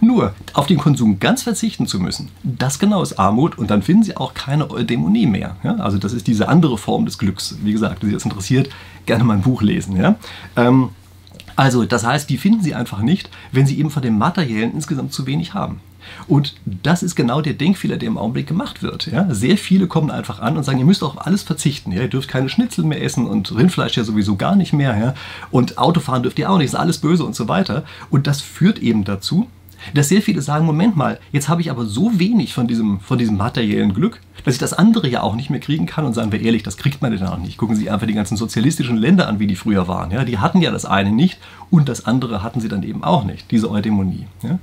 Nur 0.00 0.34
auf 0.54 0.66
den 0.66 0.78
Konsum 0.78 1.18
ganz 1.18 1.42
verzichten 1.42 1.86
zu 1.86 1.98
müssen, 1.98 2.28
das 2.44 2.78
genau 2.78 3.02
ist 3.02 3.18
Armut 3.18 3.58
und 3.58 3.70
dann 3.70 3.82
finden 3.82 4.04
Sie 4.04 4.16
auch 4.16 4.32
keine 4.34 4.66
Dämonie 4.84 5.26
mehr. 5.26 5.56
Ja? 5.64 5.76
Also 5.76 5.98
das 5.98 6.12
ist 6.12 6.26
diese 6.26 6.48
andere 6.48 6.78
Form 6.78 7.04
des 7.04 7.18
Glücks. 7.18 7.56
Wie 7.62 7.72
gesagt, 7.72 8.02
wenn 8.02 8.10
Sie 8.10 8.14
das 8.14 8.24
interessiert, 8.24 8.70
gerne 9.06 9.24
mal 9.24 9.34
ein 9.34 9.42
Buch 9.42 9.62
lesen. 9.62 9.96
Ja? 9.96 10.16
Ähm, 10.56 10.90
also 11.56 11.84
das 11.84 12.06
heißt, 12.06 12.30
die 12.30 12.38
finden 12.38 12.62
Sie 12.62 12.74
einfach 12.74 13.00
nicht, 13.00 13.30
wenn 13.50 13.66
Sie 13.66 13.78
eben 13.78 13.90
von 13.90 14.02
dem 14.02 14.18
Materiellen 14.18 14.72
insgesamt 14.72 15.12
zu 15.12 15.26
wenig 15.26 15.54
haben. 15.54 15.80
Und 16.26 16.54
das 16.64 17.02
ist 17.02 17.14
genau 17.14 17.40
der 17.40 17.54
Denkfehler, 17.54 17.96
der 17.96 18.08
im 18.08 18.18
Augenblick 18.18 18.46
gemacht 18.46 18.82
wird. 18.82 19.06
Ja? 19.06 19.32
Sehr 19.32 19.56
viele 19.56 19.86
kommen 19.86 20.10
einfach 20.10 20.40
an 20.40 20.56
und 20.56 20.64
sagen, 20.64 20.78
ihr 20.78 20.84
müsst 20.84 21.02
auf 21.02 21.26
alles 21.26 21.42
verzichten. 21.42 21.92
Ja? 21.92 22.02
Ihr 22.02 22.08
dürft 22.08 22.28
keine 22.28 22.48
Schnitzel 22.48 22.84
mehr 22.84 23.02
essen 23.02 23.26
und 23.26 23.54
Rindfleisch 23.54 23.96
ja 23.96 24.04
sowieso 24.04 24.36
gar 24.36 24.56
nicht 24.56 24.72
mehr. 24.72 24.96
Ja? 24.98 25.14
Und 25.50 25.78
Autofahren 25.78 26.22
dürft 26.22 26.38
ihr 26.38 26.50
auch 26.50 26.58
nicht, 26.58 26.66
ist 26.66 26.74
alles 26.74 26.98
böse 26.98 27.24
und 27.24 27.34
so 27.34 27.48
weiter. 27.48 27.84
Und 28.10 28.26
das 28.26 28.40
führt 28.40 28.78
eben 28.78 29.04
dazu, 29.04 29.48
dass 29.94 30.08
sehr 30.08 30.22
viele 30.22 30.42
sagen, 30.42 30.66
Moment 30.66 30.96
mal, 30.96 31.18
jetzt 31.32 31.48
habe 31.48 31.60
ich 31.60 31.70
aber 31.70 31.84
so 31.84 32.18
wenig 32.18 32.54
von 32.54 32.66
diesem, 32.66 33.00
von 33.00 33.18
diesem 33.18 33.36
materiellen 33.36 33.94
Glück, 33.94 34.20
dass 34.44 34.54
ich 34.54 34.60
das 34.60 34.72
andere 34.72 35.08
ja 35.08 35.22
auch 35.22 35.34
nicht 35.34 35.50
mehr 35.50 35.60
kriegen 35.60 35.86
kann. 35.86 36.04
Und 36.04 36.14
seien 36.14 36.32
wir 36.32 36.40
ehrlich, 36.40 36.62
das 36.62 36.76
kriegt 36.76 37.02
man 37.02 37.12
denn 37.12 37.26
auch 37.26 37.38
nicht. 37.38 37.58
Gucken 37.58 37.76
Sie 37.76 37.90
einfach 37.90 38.06
die 38.06 38.14
ganzen 38.14 38.36
sozialistischen 38.36 38.96
Länder 38.96 39.28
an, 39.28 39.38
wie 39.38 39.46
die 39.46 39.56
früher 39.56 39.88
waren. 39.88 40.10
Ja, 40.10 40.24
die 40.24 40.38
hatten 40.38 40.60
ja 40.60 40.70
das 40.70 40.84
eine 40.84 41.12
nicht 41.12 41.38
und 41.70 41.88
das 41.88 42.06
andere 42.06 42.42
hatten 42.42 42.60
sie 42.60 42.68
dann 42.68 42.82
eben 42.82 43.04
auch 43.04 43.24
nicht, 43.24 43.50
diese 43.50 43.70
Eudämonie. 43.70 44.26
Ja. 44.42 44.58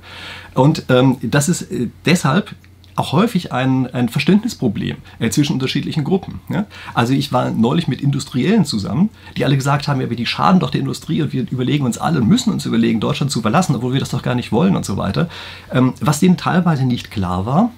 Und 0.54 0.84
ähm, 0.88 1.16
das 1.22 1.48
ist 1.48 1.62
äh, 1.62 1.88
deshalb 2.04 2.54
auch 3.00 3.12
häufig 3.12 3.52
ein, 3.52 3.86
ein 3.92 4.08
Verständnisproblem 4.08 4.98
äh, 5.18 5.30
zwischen 5.30 5.54
unterschiedlichen 5.54 6.04
Gruppen. 6.04 6.40
Ja? 6.48 6.66
Also 6.94 7.14
ich 7.14 7.32
war 7.32 7.50
neulich 7.50 7.88
mit 7.88 8.00
Industriellen 8.00 8.64
zusammen, 8.64 9.10
die 9.36 9.44
alle 9.44 9.56
gesagt 9.56 9.88
haben, 9.88 10.00
ja, 10.00 10.10
wir 10.10 10.16
die 10.16 10.26
schaden 10.26 10.60
doch 10.60 10.70
der 10.70 10.80
Industrie 10.80 11.22
und 11.22 11.32
wir 11.32 11.46
überlegen 11.50 11.84
uns 11.84 11.98
alle, 11.98 12.20
müssen 12.20 12.52
uns 12.52 12.66
überlegen, 12.66 13.00
Deutschland 13.00 13.32
zu 13.32 13.40
verlassen, 13.40 13.74
obwohl 13.74 13.94
wir 13.94 14.00
das 14.00 14.10
doch 14.10 14.22
gar 14.22 14.34
nicht 14.34 14.52
wollen 14.52 14.76
und 14.76 14.84
so 14.84 14.96
weiter. 14.96 15.28
Ähm, 15.72 15.94
was 16.00 16.20
denen 16.20 16.36
teilweise 16.36 16.84
nicht 16.84 17.10
klar 17.10 17.46
war, 17.46 17.70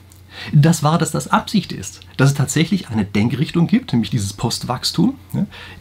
Das 0.52 0.82
war, 0.82 0.98
dass 0.98 1.10
das 1.10 1.28
Absicht 1.28 1.72
ist, 1.72 2.00
dass 2.16 2.30
es 2.30 2.36
tatsächlich 2.36 2.88
eine 2.88 3.04
Denkrichtung 3.04 3.66
gibt, 3.66 3.92
nämlich 3.92 4.10
dieses 4.10 4.32
Postwachstum. 4.32 5.14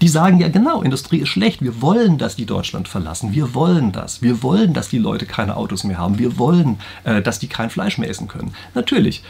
Die 0.02 0.08
sagen 0.08 0.40
ja 0.40 0.50
genau, 0.50 0.82
Industrie 0.82 1.20
ist 1.20 1.30
schlecht, 1.30 1.62
wir 1.62 1.82
wollen, 1.82 2.18
dass 2.18 2.36
die 2.36 2.46
Deutschland 2.46 2.88
verlassen, 2.88 3.34
wir 3.34 3.54
wollen 3.54 3.92
das, 3.92 4.22
wir 4.22 4.44
wollen, 4.44 4.74
dass 4.74 4.90
die 4.90 4.98
Leute 4.98 5.26
keine 5.26 5.56
Autos 5.58 5.84
mehr 5.84 5.98
haben, 5.98 6.20
wir 6.20 6.38
wollen, 6.38 6.80
äh, 7.04 7.22
dass 7.22 7.40
die 7.40 7.48
kein 7.48 7.70
Fleisch 7.70 7.98
mehr 7.98 8.10
essen 8.10 8.28
können. 8.28 8.54
Natürlich, 8.74 9.24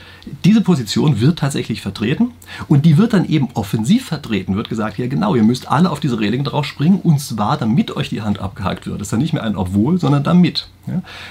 diese 0.45 0.62
Position 0.62 1.19
wird 1.19 1.39
tatsächlich 1.39 1.81
vertreten 1.81 2.31
und 2.67 2.86
die 2.86 2.97
wird 2.97 3.13
dann 3.13 3.25
eben 3.27 3.49
offensiv 3.53 4.05
vertreten, 4.05 4.55
wird 4.55 4.69
gesagt, 4.69 4.97
ja 4.97 5.07
genau, 5.07 5.36
ihr 5.36 5.43
müsst 5.43 5.69
alle 5.69 5.89
auf 5.89 5.99
diese 5.99 6.19
Reling 6.19 6.43
drauf 6.43 6.65
springen 6.65 6.99
und 7.01 7.19
zwar 7.19 7.57
damit 7.57 7.95
euch 7.95 8.10
die 8.10 8.21
Hand 8.21 8.39
abgehakt 8.39 8.86
wird. 8.86 8.99
Das 8.99 9.07
ist 9.07 9.13
dann 9.13 9.19
nicht 9.19 9.34
mehr 9.34 9.43
ein 9.43 9.55
Obwohl, 9.55 9.99
sondern 9.99 10.23
damit. 10.23 10.67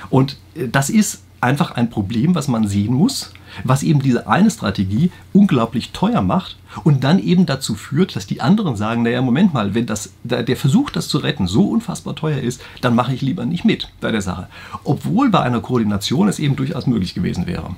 Und 0.08 0.36
äh, 0.54 0.68
das 0.68 0.90
ist 0.90 1.22
einfach 1.40 1.72
ein 1.72 1.90
Problem, 1.90 2.34
was 2.34 2.48
man 2.48 2.68
sehen 2.68 2.94
muss, 2.94 3.32
was 3.64 3.82
eben 3.82 4.00
diese 4.00 4.26
eine 4.26 4.50
Strategie 4.50 5.10
unglaublich 5.32 5.90
teuer 5.92 6.22
macht 6.22 6.56
und 6.84 7.04
dann 7.04 7.18
eben 7.18 7.46
dazu 7.46 7.74
führt, 7.74 8.16
dass 8.16 8.26
die 8.26 8.40
anderen 8.40 8.76
sagen, 8.76 9.02
naja, 9.02 9.22
Moment 9.22 9.54
mal, 9.54 9.74
wenn 9.74 9.86
das, 9.86 10.12
der 10.24 10.56
Versuch, 10.56 10.90
das 10.90 11.08
zu 11.08 11.18
retten, 11.18 11.46
so 11.46 11.64
unfassbar 11.64 12.14
teuer 12.14 12.38
ist, 12.38 12.62
dann 12.80 12.94
mache 12.94 13.14
ich 13.14 13.22
lieber 13.22 13.44
nicht 13.44 13.64
mit 13.64 13.88
bei 14.00 14.12
der 14.12 14.22
Sache. 14.22 14.48
Obwohl 14.84 15.30
bei 15.30 15.40
einer 15.40 15.60
Koordination 15.60 16.28
es 16.28 16.38
eben 16.38 16.56
durchaus 16.56 16.86
möglich 16.86 17.14
gewesen 17.14 17.46
wäre. 17.46 17.74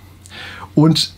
Und 0.75 1.15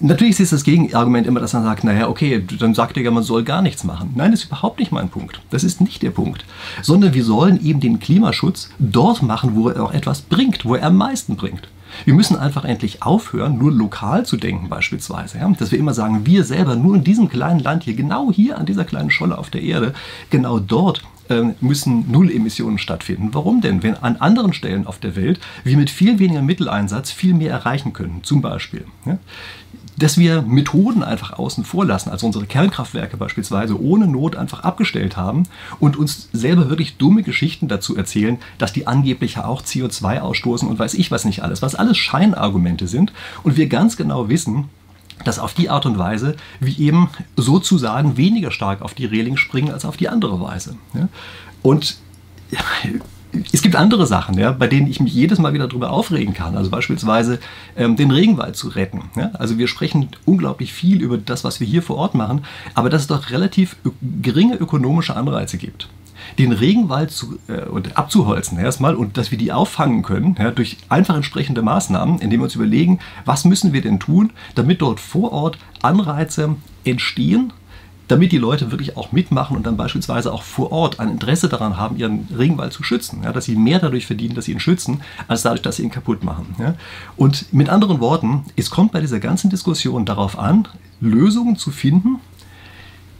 Natürlich 0.00 0.40
ist 0.40 0.52
das 0.52 0.64
Gegenargument 0.64 1.26
immer, 1.26 1.38
dass 1.38 1.52
man 1.52 1.62
sagt, 1.62 1.84
naja, 1.84 2.08
okay, 2.08 2.44
dann 2.58 2.74
sagt 2.74 2.96
ihr 2.96 3.04
ja, 3.04 3.12
man 3.12 3.22
soll 3.22 3.44
gar 3.44 3.62
nichts 3.62 3.84
machen. 3.84 4.12
Nein, 4.16 4.32
das 4.32 4.40
ist 4.40 4.46
überhaupt 4.46 4.80
nicht 4.80 4.90
mein 4.90 5.08
Punkt. 5.08 5.40
Das 5.50 5.62
ist 5.62 5.80
nicht 5.80 6.02
der 6.02 6.10
Punkt. 6.10 6.44
Sondern 6.82 7.14
wir 7.14 7.24
sollen 7.24 7.64
eben 7.64 7.78
den 7.78 8.00
Klimaschutz 8.00 8.70
dort 8.80 9.22
machen, 9.22 9.54
wo 9.54 9.68
er 9.68 9.82
auch 9.82 9.92
etwas 9.92 10.22
bringt, 10.22 10.64
wo 10.64 10.74
er 10.74 10.88
am 10.88 10.96
meisten 10.96 11.36
bringt. 11.36 11.68
Wir 12.04 12.14
müssen 12.14 12.36
einfach 12.36 12.64
endlich 12.64 13.02
aufhören, 13.02 13.58
nur 13.58 13.72
lokal 13.72 14.26
zu 14.26 14.36
denken 14.36 14.68
beispielsweise. 14.68 15.38
Ja? 15.38 15.48
Dass 15.50 15.70
wir 15.70 15.78
immer 15.78 15.94
sagen, 15.94 16.26
wir 16.26 16.44
selber 16.44 16.76
nur 16.76 16.96
in 16.96 17.04
diesem 17.04 17.28
kleinen 17.28 17.60
Land 17.60 17.84
hier, 17.84 17.94
genau 17.94 18.30
hier 18.32 18.58
an 18.58 18.66
dieser 18.66 18.84
kleinen 18.84 19.10
Scholle 19.10 19.38
auf 19.38 19.50
der 19.50 19.62
Erde, 19.62 19.94
genau 20.30 20.58
dort 20.58 21.02
ähm, 21.30 21.54
müssen 21.60 22.10
Null-Emissionen 22.10 22.78
stattfinden. 22.78 23.30
Warum 23.32 23.60
denn? 23.60 23.82
Wenn 23.82 23.96
an 23.96 24.16
anderen 24.16 24.52
Stellen 24.52 24.86
auf 24.86 24.98
der 24.98 25.16
Welt 25.16 25.40
wir 25.62 25.76
mit 25.76 25.90
viel 25.90 26.18
weniger 26.18 26.42
Mitteleinsatz 26.42 27.10
viel 27.10 27.34
mehr 27.34 27.52
erreichen 27.52 27.92
können, 27.92 28.20
zum 28.22 28.42
Beispiel. 28.42 28.84
Ja? 29.06 29.18
Dass 29.96 30.18
wir 30.18 30.42
Methoden 30.42 31.02
einfach 31.02 31.32
außen 31.38 31.64
vor 31.64 31.84
lassen, 31.84 32.10
also 32.10 32.26
unsere 32.26 32.46
Kernkraftwerke 32.46 33.16
beispielsweise 33.16 33.80
ohne 33.80 34.06
Not 34.06 34.36
einfach 34.36 34.60
abgestellt 34.60 35.16
haben 35.16 35.44
und 35.78 35.96
uns 35.96 36.28
selber 36.32 36.68
wirklich 36.68 36.96
dumme 36.96 37.22
Geschichten 37.22 37.68
dazu 37.68 37.96
erzählen, 37.96 38.38
dass 38.58 38.72
die 38.72 38.86
angeblich 38.86 39.38
auch 39.38 39.62
CO2 39.62 40.20
ausstoßen 40.20 40.68
und 40.68 40.78
weiß 40.78 40.94
ich 40.94 41.10
was 41.10 41.24
nicht 41.24 41.42
alles, 41.42 41.62
was 41.62 41.74
alles 41.74 41.96
Scheinargumente 41.96 42.88
sind 42.88 43.12
und 43.42 43.56
wir 43.56 43.68
ganz 43.68 43.96
genau 43.96 44.28
wissen, 44.28 44.68
dass 45.24 45.38
auf 45.38 45.54
die 45.54 45.70
Art 45.70 45.86
und 45.86 45.96
Weise 45.96 46.36
wir 46.58 46.78
eben 46.78 47.08
sozusagen 47.36 48.16
weniger 48.16 48.50
stark 48.50 48.82
auf 48.82 48.94
die 48.94 49.06
Reling 49.06 49.36
springen 49.36 49.72
als 49.72 49.84
auf 49.84 49.96
die 49.96 50.08
andere 50.08 50.40
Weise. 50.40 50.76
Und 51.62 51.96
es 53.52 53.62
gibt 53.62 53.76
andere 53.76 54.06
Sachen, 54.06 54.38
ja, 54.38 54.52
bei 54.52 54.66
denen 54.66 54.86
ich 54.86 55.00
mich 55.00 55.14
jedes 55.14 55.38
Mal 55.38 55.52
wieder 55.52 55.68
darüber 55.68 55.90
aufregen 55.90 56.34
kann. 56.34 56.56
Also 56.56 56.70
beispielsweise 56.70 57.38
ähm, 57.76 57.96
den 57.96 58.10
Regenwald 58.10 58.56
zu 58.56 58.68
retten. 58.68 59.02
Ja? 59.16 59.30
Also 59.34 59.58
wir 59.58 59.68
sprechen 59.68 60.08
unglaublich 60.24 60.72
viel 60.72 61.00
über 61.00 61.18
das, 61.18 61.44
was 61.44 61.60
wir 61.60 61.66
hier 61.66 61.82
vor 61.82 61.96
Ort 61.96 62.14
machen, 62.14 62.44
aber 62.74 62.90
dass 62.90 63.02
es 63.02 63.06
doch 63.08 63.30
relativ 63.30 63.76
geringe 64.22 64.56
ökonomische 64.56 65.16
Anreize 65.16 65.58
gibt. 65.58 65.88
Den 66.38 66.52
Regenwald 66.52 67.10
zu, 67.10 67.38
äh, 67.48 67.62
abzuholzen 67.94 68.58
erstmal 68.58 68.94
und 68.94 69.18
dass 69.18 69.30
wir 69.30 69.38
die 69.38 69.52
auffangen 69.52 70.02
können 70.02 70.36
ja, 70.38 70.50
durch 70.50 70.78
einfach 70.88 71.16
entsprechende 71.16 71.62
Maßnahmen, 71.62 72.18
indem 72.20 72.40
wir 72.40 72.44
uns 72.44 72.54
überlegen, 72.54 72.98
was 73.24 73.44
müssen 73.44 73.72
wir 73.72 73.82
denn 73.82 74.00
tun, 74.00 74.30
damit 74.54 74.80
dort 74.80 75.00
vor 75.00 75.32
Ort 75.32 75.58
Anreize 75.82 76.56
entstehen, 76.84 77.52
damit 78.08 78.32
die 78.32 78.38
Leute 78.38 78.70
wirklich 78.70 78.96
auch 78.96 79.12
mitmachen 79.12 79.56
und 79.56 79.64
dann 79.66 79.76
beispielsweise 79.76 80.32
auch 80.32 80.42
vor 80.42 80.72
Ort 80.72 81.00
ein 81.00 81.10
Interesse 81.10 81.48
daran 81.48 81.76
haben, 81.76 81.96
ihren 81.96 82.28
Regenwald 82.36 82.72
zu 82.72 82.82
schützen. 82.82 83.22
Ja, 83.24 83.32
dass 83.32 83.46
sie 83.46 83.56
mehr 83.56 83.78
dadurch 83.78 84.06
verdienen, 84.06 84.34
dass 84.34 84.44
sie 84.44 84.52
ihn 84.52 84.60
schützen, 84.60 85.00
als 85.26 85.42
dadurch, 85.42 85.62
dass 85.62 85.76
sie 85.76 85.82
ihn 85.84 85.90
kaputt 85.90 86.22
machen. 86.22 86.54
Ja. 86.58 86.74
Und 87.16 87.52
mit 87.52 87.68
anderen 87.68 88.00
Worten, 88.00 88.44
es 88.56 88.70
kommt 88.70 88.92
bei 88.92 89.00
dieser 89.00 89.20
ganzen 89.20 89.48
Diskussion 89.50 90.04
darauf 90.04 90.38
an, 90.38 90.68
Lösungen 91.00 91.56
zu 91.56 91.70
finden, 91.70 92.20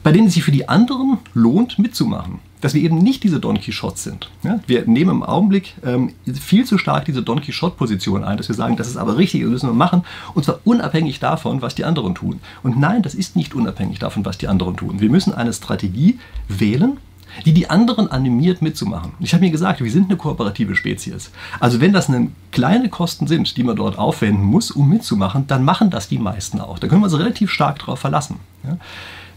bei 0.03 0.11
denen 0.11 0.27
es 0.27 0.35
sich 0.35 0.43
für 0.43 0.51
die 0.51 0.69
anderen 0.69 1.17
lohnt, 1.33 1.79
mitzumachen. 1.79 2.39
Dass 2.65 2.73
wir 2.73 2.81
eben 2.81 2.97
nicht 2.97 3.23
diese 3.23 3.39
Don 3.39 3.61
Quixote 3.61 3.99
sind. 3.99 4.31
Ja? 4.41 4.59
Wir 4.65 4.87
nehmen 4.87 5.11
im 5.11 5.23
Augenblick 5.23 5.75
ähm, 5.85 6.13
viel 6.33 6.65
zu 6.65 6.79
stark 6.79 7.05
diese 7.05 7.21
Don 7.21 7.39
Quixote-Position 7.39 8.23
ein, 8.23 8.37
dass 8.37 8.47
wir 8.47 8.55
sagen, 8.55 8.75
das 8.75 8.87
ist 8.87 8.97
aber 8.97 9.17
richtig, 9.17 9.41
das 9.43 9.51
müssen 9.51 9.69
wir 9.69 9.75
machen, 9.75 10.03
und 10.33 10.45
zwar 10.45 10.61
unabhängig 10.63 11.19
davon, 11.19 11.61
was 11.61 11.75
die 11.75 11.85
anderen 11.85 12.15
tun. 12.15 12.39
Und 12.63 12.79
nein, 12.79 13.03
das 13.03 13.13
ist 13.13 13.35
nicht 13.35 13.53
unabhängig 13.53 13.99
davon, 13.99 14.25
was 14.25 14.39
die 14.39 14.47
anderen 14.47 14.75
tun. 14.75 14.99
Wir 14.99 15.11
müssen 15.11 15.31
eine 15.31 15.53
Strategie 15.53 16.17
wählen, 16.47 16.97
die 17.45 17.53
die 17.53 17.69
anderen 17.69 18.09
animiert 18.09 18.63
mitzumachen. 18.63 19.11
Ich 19.19 19.35
habe 19.35 19.45
mir 19.45 19.51
gesagt, 19.51 19.83
wir 19.83 19.91
sind 19.91 20.09
eine 20.09 20.17
kooperative 20.17 20.75
Spezies. 20.75 21.29
Also 21.59 21.81
wenn 21.81 21.93
das 21.93 22.09
eine 22.09 22.31
kleine 22.51 22.89
Kosten 22.89 23.27
sind, 23.27 23.57
die 23.57 23.63
man 23.63 23.75
dort 23.75 23.99
aufwenden 23.99 24.43
muss, 24.43 24.71
um 24.71 24.89
mitzumachen, 24.89 25.45
dann 25.45 25.63
machen 25.63 25.91
das 25.91 26.07
die 26.07 26.17
meisten 26.17 26.59
auch. 26.59 26.79
Da 26.79 26.87
können 26.87 27.01
wir 27.01 27.05
uns 27.05 27.19
relativ 27.19 27.51
stark 27.51 27.77
darauf 27.77 27.99
verlassen. 27.99 28.37
Ja? 28.63 28.79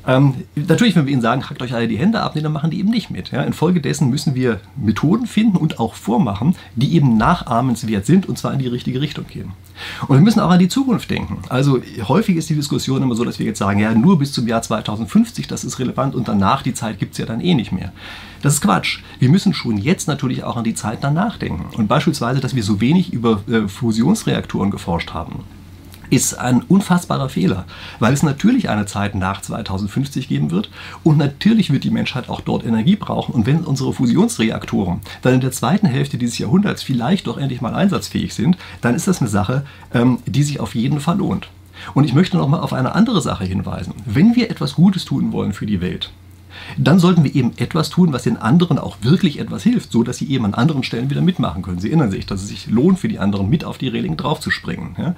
Ähm, 0.08 0.34
natürlich, 0.56 0.96
wenn 0.96 1.04
wir 1.04 1.12
ihnen 1.12 1.20
sagen, 1.20 1.48
hackt 1.48 1.60
euch 1.60 1.74
alle 1.74 1.86
die 1.86 1.98
Hände 1.98 2.22
ab, 2.22 2.34
nee, 2.34 2.40
dann 2.40 2.52
machen 2.52 2.70
die 2.70 2.78
eben 2.78 2.88
nicht 2.88 3.10
mit. 3.10 3.30
Ja? 3.30 3.42
Infolgedessen 3.42 4.08
müssen 4.08 4.34
wir 4.34 4.58
Methoden 4.74 5.26
finden 5.26 5.58
und 5.58 5.78
auch 5.78 5.92
vormachen, 5.92 6.56
die 6.76 6.94
eben 6.94 7.18
nachahmenswert 7.18 8.06
sind 8.06 8.26
und 8.26 8.38
zwar 8.38 8.54
in 8.54 8.58
die 8.58 8.68
richtige 8.68 9.02
Richtung 9.02 9.26
gehen. 9.26 9.52
Und 10.08 10.16
wir 10.16 10.22
müssen 10.22 10.40
auch 10.40 10.50
an 10.50 10.58
die 10.58 10.68
Zukunft 10.68 11.10
denken. 11.10 11.42
Also 11.50 11.80
häufig 12.08 12.36
ist 12.36 12.48
die 12.48 12.54
Diskussion 12.54 13.02
immer 13.02 13.14
so, 13.14 13.24
dass 13.24 13.38
wir 13.38 13.44
jetzt 13.44 13.58
sagen, 13.58 13.80
ja, 13.80 13.94
nur 13.94 14.18
bis 14.18 14.32
zum 14.32 14.48
Jahr 14.48 14.62
2050, 14.62 15.46
das 15.46 15.62
ist 15.62 15.78
relevant 15.78 16.14
und 16.14 16.26
danach 16.26 16.62
die 16.62 16.72
Zeit 16.72 16.98
gibt 16.98 17.12
es 17.12 17.18
ja 17.18 17.26
dann 17.26 17.42
eh 17.42 17.54
nicht 17.54 17.72
mehr. 17.72 17.92
Das 18.40 18.54
ist 18.54 18.62
Quatsch. 18.62 19.00
Wir 19.18 19.28
müssen 19.28 19.52
schon 19.52 19.76
jetzt 19.76 20.08
natürlich 20.08 20.42
auch 20.42 20.56
an 20.56 20.64
die 20.64 20.74
Zeit 20.74 21.00
danach 21.02 21.36
denken. 21.36 21.66
Und 21.76 21.86
beispielsweise, 21.86 22.40
dass 22.40 22.54
wir 22.54 22.62
so 22.62 22.80
wenig 22.80 23.12
über 23.12 23.42
äh, 23.46 23.68
Fusionsreaktoren 23.68 24.70
geforscht 24.70 25.12
haben 25.12 25.44
ist 26.10 26.34
ein 26.34 26.62
unfassbarer 26.62 27.28
Fehler, 27.28 27.64
weil 27.98 28.12
es 28.12 28.22
natürlich 28.22 28.68
eine 28.68 28.86
Zeit 28.86 29.14
nach 29.14 29.42
2050 29.42 30.28
geben 30.28 30.50
wird 30.50 30.70
und 31.04 31.18
natürlich 31.18 31.72
wird 31.72 31.84
die 31.84 31.90
Menschheit 31.90 32.28
auch 32.28 32.40
dort 32.40 32.64
Energie 32.64 32.96
brauchen 32.96 33.34
und 33.34 33.46
wenn 33.46 33.64
unsere 33.64 33.92
Fusionsreaktoren 33.92 35.00
dann 35.22 35.34
in 35.34 35.40
der 35.40 35.52
zweiten 35.52 35.86
Hälfte 35.86 36.18
dieses 36.18 36.38
Jahrhunderts 36.38 36.82
vielleicht 36.82 37.26
doch 37.26 37.38
endlich 37.38 37.60
mal 37.60 37.74
einsatzfähig 37.74 38.34
sind, 38.34 38.56
dann 38.80 38.94
ist 38.94 39.08
das 39.08 39.20
eine 39.20 39.30
Sache, 39.30 39.64
ähm, 39.92 40.18
die 40.26 40.42
sich 40.42 40.60
auf 40.60 40.74
jeden 40.74 41.00
Fall 41.00 41.18
lohnt. 41.18 41.48
Und 41.94 42.04
ich 42.04 42.14
möchte 42.14 42.36
noch 42.36 42.48
mal 42.48 42.60
auf 42.60 42.72
eine 42.72 42.94
andere 42.94 43.20
Sache 43.20 43.44
hinweisen. 43.44 43.94
Wenn 44.04 44.34
wir 44.34 44.50
etwas 44.50 44.74
Gutes 44.74 45.04
tun 45.04 45.32
wollen 45.32 45.52
für 45.52 45.66
die 45.66 45.80
Welt, 45.80 46.10
dann 46.76 46.98
sollten 46.98 47.24
wir 47.24 47.34
eben 47.34 47.52
etwas 47.56 47.90
tun, 47.90 48.12
was 48.12 48.22
den 48.22 48.36
anderen 48.36 48.78
auch 48.78 48.98
wirklich 49.02 49.38
etwas 49.38 49.62
hilft, 49.62 49.92
so 49.92 50.02
dass 50.02 50.18
sie 50.18 50.30
eben 50.30 50.44
an 50.44 50.54
anderen 50.54 50.82
Stellen 50.82 51.10
wieder 51.10 51.20
mitmachen 51.20 51.62
können. 51.62 51.78
Sie 51.78 51.88
erinnern 51.88 52.10
sich, 52.10 52.26
dass 52.26 52.42
es 52.42 52.48
sich 52.48 52.66
lohnt 52.68 52.98
für 52.98 53.08
die 53.08 53.18
anderen 53.18 53.48
mit 53.48 53.64
auf 53.64 53.78
die 53.78 53.88
Reling 53.88 54.16
draufzuspringen. 54.16 55.14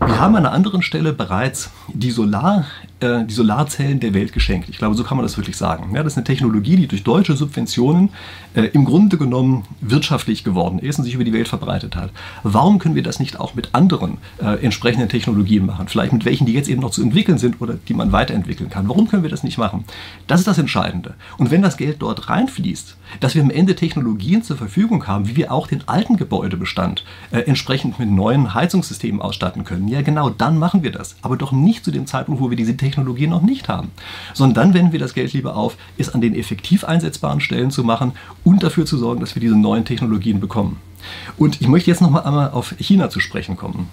Wir 0.00 0.20
haben 0.20 0.36
an 0.36 0.46
einer 0.46 0.52
anderen 0.52 0.82
Stelle 0.82 1.12
bereits 1.12 1.70
die, 1.92 2.10
Solar, 2.10 2.66
äh, 3.02 3.24
die 3.24 3.34
Solarzellen 3.34 4.00
der 4.00 4.14
Welt 4.14 4.32
geschenkt. 4.32 4.68
Ich 4.68 4.78
glaube, 4.78 4.94
so 4.94 5.04
kann 5.04 5.16
man 5.16 5.24
das 5.24 5.36
wirklich 5.36 5.56
sagen. 5.56 5.94
Ja, 5.94 6.02
das 6.02 6.14
ist 6.14 6.18
eine 6.18 6.24
Technologie, 6.24 6.76
die 6.76 6.86
durch 6.86 7.02
deutsche 7.02 7.36
Subventionen 7.36 8.10
äh, 8.54 8.62
im 8.72 8.84
Grunde 8.84 9.18
genommen 9.18 9.64
wirtschaftlich 9.80 10.44
geworden 10.44 10.78
ist 10.78 10.98
und 10.98 11.04
sich 11.04 11.14
über 11.14 11.24
die 11.24 11.32
Welt 11.32 11.48
verbreitet 11.48 11.96
hat. 11.96 12.10
Warum 12.42 12.78
können 12.78 12.94
wir 12.94 13.02
das 13.02 13.20
nicht 13.20 13.38
auch 13.38 13.54
mit 13.54 13.70
anderen 13.74 14.18
äh, 14.40 14.62
entsprechenden 14.64 15.08
Technologien 15.08 15.66
machen? 15.66 15.88
Vielleicht 15.88 16.12
mit 16.12 16.24
welchen, 16.24 16.46
die 16.46 16.52
jetzt 16.52 16.68
eben 16.68 16.80
noch 16.80 16.90
zu 16.90 17.02
entwickeln 17.02 17.38
sind 17.38 17.60
oder 17.60 17.74
die 17.74 17.94
man 17.94 18.12
weiterentwickeln 18.12 18.70
kann. 18.70 18.88
Warum 18.88 19.08
können 19.08 19.22
wir 19.22 19.30
das 19.30 19.42
nicht 19.42 19.58
machen? 19.58 19.84
Das 20.26 20.40
ist 20.40 20.46
das 20.46 20.58
Entscheidende. 20.58 21.14
Und 21.38 21.50
wenn 21.50 21.62
das 21.62 21.76
Geld 21.76 21.96
dort 22.00 22.28
reinfließt, 22.28 22.96
dass 23.20 23.34
wir 23.34 23.42
am 23.42 23.50
Ende 23.50 23.74
Technologien 23.74 24.42
zur 24.42 24.56
Verfügung 24.56 25.06
haben, 25.06 25.28
wie 25.28 25.36
wir 25.36 25.52
auch 25.52 25.66
den 25.66 25.86
alten 25.86 26.16
Gebäudebestand 26.16 27.04
äh, 27.30 27.40
entsprechend 27.40 27.98
mit 27.98 28.10
neuen 28.10 28.54
Heizungssystemen 28.54 29.20
ausstatten 29.20 29.64
können, 29.64 29.88
ja 29.88 30.02
genau, 30.02 30.30
dann 30.30 30.58
machen 30.58 30.82
wir 30.82 30.92
das. 30.92 31.16
Aber 31.22 31.36
doch 31.36 31.52
nicht 31.52 31.84
zu 31.84 31.90
dem 31.90 32.06
Zeitpunkt, 32.06 32.40
wo 32.40 32.50
wir 32.50 32.56
diese 32.56 32.76
Technologie 32.92 33.26
noch 33.26 33.42
nicht 33.42 33.68
haben. 33.68 33.90
Sondern 34.34 34.54
dann 34.54 34.74
wenden 34.74 34.92
wir 34.92 35.00
das 35.00 35.14
Geld 35.14 35.32
lieber 35.32 35.56
auf, 35.56 35.76
es 35.98 36.10
an 36.10 36.20
den 36.20 36.34
effektiv 36.34 36.84
einsetzbaren 36.84 37.40
Stellen 37.40 37.70
zu 37.70 37.84
machen 37.84 38.12
und 38.44 38.62
dafür 38.62 38.86
zu 38.86 38.96
sorgen, 38.96 39.20
dass 39.20 39.34
wir 39.34 39.40
diese 39.40 39.56
neuen 39.56 39.84
Technologien 39.84 40.40
bekommen. 40.40 40.78
Und 41.36 41.60
ich 41.60 41.68
möchte 41.68 41.90
jetzt 41.90 42.00
noch 42.00 42.10
mal 42.10 42.20
einmal 42.20 42.50
auf 42.50 42.74
China 42.78 43.10
zu 43.10 43.20
sprechen 43.20 43.56
kommen. 43.56 43.88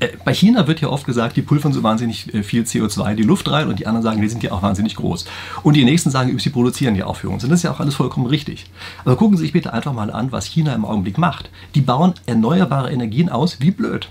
Äh, 0.00 0.08
bei 0.24 0.32
China 0.32 0.66
wird 0.66 0.80
ja 0.80 0.88
oft 0.88 1.06
gesagt, 1.06 1.36
die 1.36 1.42
pulvern 1.42 1.72
so 1.72 1.82
wahnsinnig 1.82 2.32
äh, 2.34 2.42
viel 2.42 2.62
CO2 2.62 3.12
in 3.12 3.16
die 3.16 3.22
Luft 3.22 3.50
rein 3.50 3.68
und 3.68 3.78
die 3.78 3.86
anderen 3.86 4.02
sagen, 4.02 4.20
die 4.20 4.28
sind 4.28 4.42
ja 4.42 4.52
auch 4.52 4.62
wahnsinnig 4.62 4.96
groß. 4.96 5.26
Und 5.62 5.74
die 5.74 5.84
nächsten 5.84 6.10
sagen, 6.10 6.38
sie 6.38 6.50
produzieren 6.50 6.96
ja 6.96 7.06
auch 7.06 7.16
für 7.16 7.28
uns. 7.28 7.44
Und 7.44 7.50
das 7.50 7.60
ist 7.60 7.64
ja 7.64 7.72
auch 7.72 7.80
alles 7.80 7.94
vollkommen 7.94 8.26
richtig. 8.26 8.66
Aber 9.04 9.16
gucken 9.16 9.36
Sie 9.36 9.42
sich 9.42 9.52
bitte 9.52 9.72
einfach 9.72 9.92
mal 9.92 10.10
an, 10.10 10.32
was 10.32 10.46
China 10.46 10.74
im 10.74 10.84
Augenblick 10.84 11.18
macht. 11.18 11.50
Die 11.74 11.80
bauen 11.80 12.14
erneuerbare 12.26 12.90
Energien 12.92 13.28
aus, 13.28 13.60
wie 13.60 13.70
blöd 13.70 14.08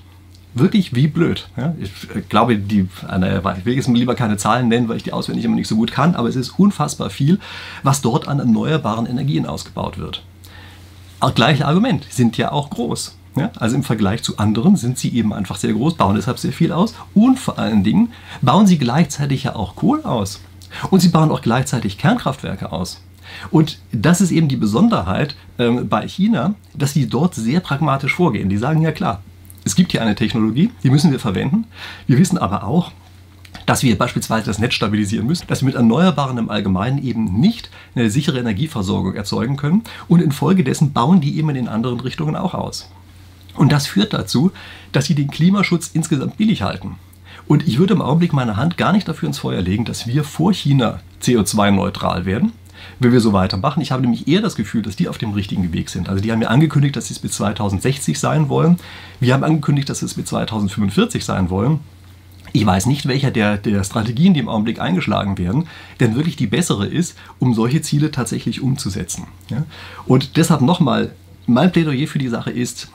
wirklich 0.53 0.95
wie 0.95 1.07
blöd. 1.07 1.47
Ja, 1.57 1.75
ich 1.79 1.91
äh, 2.15 2.21
glaube, 2.21 2.57
die, 2.57 2.81
ich 2.81 3.65
will 3.65 3.75
jetzt 3.75 3.87
lieber 3.87 4.15
keine 4.15 4.37
Zahlen 4.37 4.67
nennen, 4.67 4.87
weil 4.87 4.97
ich 4.97 5.03
die 5.03 5.13
auswendig 5.13 5.45
immer 5.45 5.55
nicht 5.55 5.67
so 5.67 5.75
gut 5.75 5.91
kann, 5.91 6.15
aber 6.15 6.29
es 6.29 6.35
ist 6.35 6.59
unfassbar 6.59 7.09
viel, 7.09 7.39
was 7.83 8.01
dort 8.01 8.27
an 8.27 8.39
erneuerbaren 8.39 9.05
Energien 9.05 9.45
ausgebaut 9.45 9.97
wird. 9.97 10.23
Auch 11.19 11.33
gleiche 11.33 11.65
Argument, 11.65 12.05
sind 12.09 12.37
ja 12.37 12.51
auch 12.51 12.69
groß. 12.69 13.17
Ja, 13.35 13.51
also 13.55 13.75
im 13.75 13.83
Vergleich 13.83 14.21
zu 14.21 14.37
anderen 14.37 14.75
sind 14.75 14.99
sie 14.99 15.09
eben 15.09 15.33
einfach 15.33 15.55
sehr 15.55 15.73
groß, 15.73 15.95
bauen 15.95 16.15
deshalb 16.15 16.37
sehr 16.37 16.53
viel 16.53 16.71
aus 16.71 16.93
und 17.15 17.39
vor 17.39 17.57
allen 17.57 17.83
Dingen 17.83 18.11
bauen 18.43 18.67
sie 18.67 18.77
gleichzeitig 18.77 19.45
ja 19.45 19.55
auch 19.55 19.75
Kohle 19.75 20.05
aus. 20.05 20.39
Und 20.91 20.99
sie 20.99 21.09
bauen 21.09 21.31
auch 21.31 21.41
gleichzeitig 21.41 21.97
Kernkraftwerke 21.97 22.71
aus. 22.71 23.01
Und 23.49 23.79
das 23.91 24.21
ist 24.21 24.31
eben 24.31 24.47
die 24.47 24.55
Besonderheit 24.55 25.35
ähm, 25.57 25.87
bei 25.89 26.07
China, 26.07 26.53
dass 26.75 26.93
sie 26.93 27.07
dort 27.07 27.33
sehr 27.35 27.59
pragmatisch 27.59 28.13
vorgehen. 28.13 28.49
Die 28.49 28.57
sagen 28.57 28.81
ja 28.81 28.91
klar, 28.91 29.21
es 29.65 29.75
gibt 29.75 29.91
hier 29.91 30.01
eine 30.01 30.15
Technologie, 30.15 30.71
die 30.83 30.89
müssen 30.89 31.11
wir 31.11 31.19
verwenden. 31.19 31.65
Wir 32.07 32.17
wissen 32.17 32.37
aber 32.37 32.63
auch, 32.63 32.91
dass 33.65 33.83
wir 33.83 33.97
beispielsweise 33.97 34.45
das 34.45 34.59
Netz 34.59 34.73
stabilisieren 34.73 35.27
müssen, 35.27 35.47
dass 35.47 35.61
wir 35.61 35.67
mit 35.67 35.75
Erneuerbaren 35.75 36.37
im 36.37 36.49
Allgemeinen 36.49 37.01
eben 37.03 37.39
nicht 37.39 37.69
eine 37.95 38.09
sichere 38.09 38.39
Energieversorgung 38.39 39.15
erzeugen 39.15 39.57
können 39.57 39.83
und 40.07 40.21
infolgedessen 40.21 40.91
bauen 40.91 41.21
die 41.21 41.37
eben 41.37 41.49
in 41.49 41.55
den 41.55 41.67
anderen 41.67 41.99
Richtungen 41.99 42.35
auch 42.35 42.53
aus. 42.53 42.89
Und 43.55 43.71
das 43.71 43.87
führt 43.87 44.13
dazu, 44.13 44.51
dass 44.91 45.05
sie 45.05 45.15
den 45.15 45.29
Klimaschutz 45.29 45.91
insgesamt 45.93 46.37
billig 46.37 46.63
halten. 46.63 46.95
Und 47.47 47.67
ich 47.67 47.77
würde 47.77 47.93
im 47.93 48.01
Augenblick 48.01 48.33
meine 48.33 48.57
Hand 48.57 48.77
gar 48.77 48.93
nicht 48.93 49.07
dafür 49.07 49.27
ins 49.27 49.39
Feuer 49.39 49.61
legen, 49.61 49.85
dass 49.85 50.07
wir 50.07 50.23
vor 50.23 50.53
China 50.53 51.01
CO2-neutral 51.21 52.25
werden, 52.25 52.53
wenn 53.03 53.11
wir 53.11 53.19
so 53.19 53.33
weitermachen. 53.33 53.81
Ich 53.81 53.91
habe 53.91 54.01
nämlich 54.01 54.27
eher 54.27 54.41
das 54.41 54.55
Gefühl, 54.55 54.81
dass 54.81 54.95
die 54.95 55.07
auf 55.07 55.17
dem 55.17 55.31
richtigen 55.31 55.73
Weg 55.73 55.89
sind. 55.89 56.09
Also 56.09 56.21
die 56.21 56.31
haben 56.31 56.41
ja 56.41 56.47
angekündigt, 56.47 56.95
dass 56.95 57.07
sie 57.07 57.13
es 57.13 57.19
bis 57.19 57.33
2060 57.33 58.19
sein 58.19 58.49
wollen. 58.49 58.77
Wir 59.19 59.33
haben 59.33 59.43
angekündigt, 59.43 59.89
dass 59.89 59.99
sie 59.99 60.05
es 60.05 60.13
bis 60.13 60.25
2045 60.25 61.23
sein 61.23 61.49
wollen. 61.49 61.79
Ich 62.55 62.65
weiß 62.65 62.85
nicht, 62.85 63.07
welcher 63.07 63.31
der, 63.31 63.57
der 63.57 63.83
Strategien, 63.83 64.33
die 64.33 64.39
im 64.39 64.49
Augenblick 64.49 64.79
eingeschlagen 64.79 65.39
werden, 65.39 65.67
denn 65.99 66.15
wirklich 66.15 66.35
die 66.35 66.45
bessere 66.45 66.85
ist, 66.85 67.17
um 67.39 67.55
solche 67.55 67.81
Ziele 67.81 68.11
tatsächlich 68.11 68.61
umzusetzen. 68.61 69.25
Ja? 69.49 69.63
Und 70.05 70.37
deshalb 70.37 70.61
nochmal, 70.61 71.13
mein 71.47 71.71
Plädoyer 71.71 72.07
für 72.07 72.19
die 72.19 72.27
Sache 72.27 72.51
ist, 72.51 72.89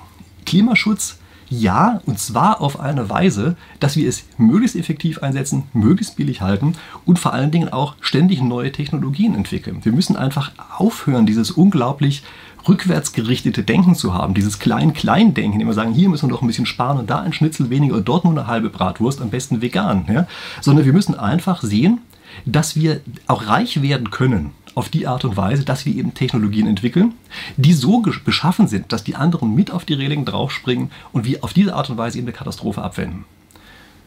Klimaschutz 0.47 1.19
ja, 1.51 2.01
und 2.07 2.19
zwar 2.19 2.61
auf 2.61 2.81
eine 2.81 3.09
Weise, 3.09 3.57
dass 3.81 3.97
wir 3.97 4.09
es 4.09 4.25
möglichst 4.37 4.77
effektiv 4.77 5.23
einsetzen, 5.23 5.65
möglichst 5.73 6.17
billig 6.17 6.41
halten 6.41 6.75
und 7.07 7.19
vor 7.19 7.33
allen 7.33 7.51
Dingen 7.51 7.71
auch 7.71 7.95
ständig 8.01 8.43
neue 8.43 8.73
Technologien 8.73 9.35
entwickeln. 9.35 9.85
Wir 9.85 9.93
müssen 9.93 10.17
einfach 10.17 10.53
aufhören, 10.77 11.27
dieses 11.27 11.51
unglaublich 11.51 12.23
rückwärtsgerichtete 12.69 13.63
Denken 13.63 13.95
zu 13.95 14.15
haben, 14.15 14.35
dieses 14.35 14.59
Klein-Klein-Denken, 14.59 15.65
wir 15.65 15.73
sagen, 15.73 15.95
hier 15.95 16.09
müssen 16.09 16.29
wir 16.29 16.35
noch 16.35 16.43
ein 16.43 16.47
bisschen 16.47 16.67
sparen 16.67 16.99
und 16.99 17.09
da 17.09 17.21
ein 17.21 17.33
Schnitzel 17.33 17.71
weniger 17.71 17.97
und 17.97 18.09
dort 18.09 18.25
nur 18.25 18.33
eine 18.33 18.47
halbe 18.47 18.69
Bratwurst, 18.69 19.23
am 19.23 19.31
besten 19.31 19.63
vegan. 19.63 20.05
Ja? 20.09 20.27
Sondern 20.61 20.85
wir 20.85 20.93
müssen 20.93 21.15
einfach 21.15 21.63
sehen, 21.63 22.01
dass 22.45 22.77
wir 22.77 23.01
auch 23.27 23.47
reich 23.47 23.83
werden 23.83 24.11
können 24.11 24.53
auf 24.75 24.89
die 24.89 25.07
Art 25.07 25.25
und 25.25 25.37
Weise, 25.37 25.65
dass 25.65 25.87
wir 25.87 25.95
eben 25.95 26.15
Technologien 26.15 26.67
entwickeln, 26.67 27.15
die 27.57 27.73
so 27.73 28.01
beschaffen 28.25 28.69
sind, 28.69 28.93
dass 28.93 29.03
die 29.03 29.17
anderen 29.17 29.55
mit 29.55 29.71
auf 29.71 29.85
die 29.85 29.95
Reling 29.95 30.25
draufspringen 30.25 30.91
und 31.13 31.25
wir 31.25 31.43
auf 31.43 31.53
diese 31.53 31.75
Art 31.75 31.91
und 31.91 31.97
Weise 31.97 32.19
eben 32.19 32.29
eine 32.29 32.37
Katastrophe 32.37 32.83
abwenden. 32.83 33.25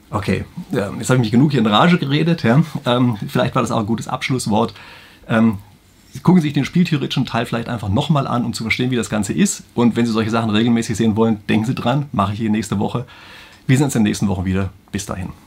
Okay, 0.10 0.44
jetzt 0.72 1.10
habe 1.10 1.16
ich 1.16 1.20
mich 1.20 1.32
genug 1.32 1.52
hier 1.52 1.62
in 1.62 1.68
Rage 1.68 1.98
geredet. 1.98 2.44
Ja. 2.44 2.64
Ähm, 2.86 3.18
vielleicht 3.28 3.56
war 3.56 3.62
das 3.62 3.72
auch 3.72 3.80
ein 3.80 3.86
gutes 3.86 4.08
Abschlusswort. 4.08 4.74
Ähm, 5.28 5.60
gucken 6.24 6.42
Sie 6.42 6.48
sich 6.48 6.54
den 6.54 6.66
spieltheoretischen 6.66 7.26
Teil 7.26 7.46
vielleicht 7.46 7.70
einfach 7.70 7.88
nochmal 7.88 8.28
an, 8.28 8.44
um 8.44 8.54
zu 8.54 8.64
verstehen, 8.64 8.92
wie 8.92 8.98
das 8.98 9.10
Ganze 9.10 9.32
ist. 9.34 9.64
Und 9.74 9.96
wenn 9.96 10.06
Sie 10.06 10.12
solche 10.12 10.30
Sachen 10.30 10.50
regelmäßig 10.50 10.98
sehen 10.98 11.16
wollen, 11.16 11.40
denken 11.48 11.66
Sie 11.66 11.76
dran, 11.76 12.08
mache 12.12 12.34
ich 12.34 12.40
hier 12.40 12.50
nächste 12.50 12.78
Woche. 12.80 13.06
Wir 13.68 13.78
sehen 13.78 13.86
uns 13.86 13.96
in 13.96 14.04
den 14.04 14.10
nächsten 14.10 14.28
Wochen 14.28 14.44
wieder. 14.44 14.72
Bis 14.92 15.06
dahin. 15.06 15.30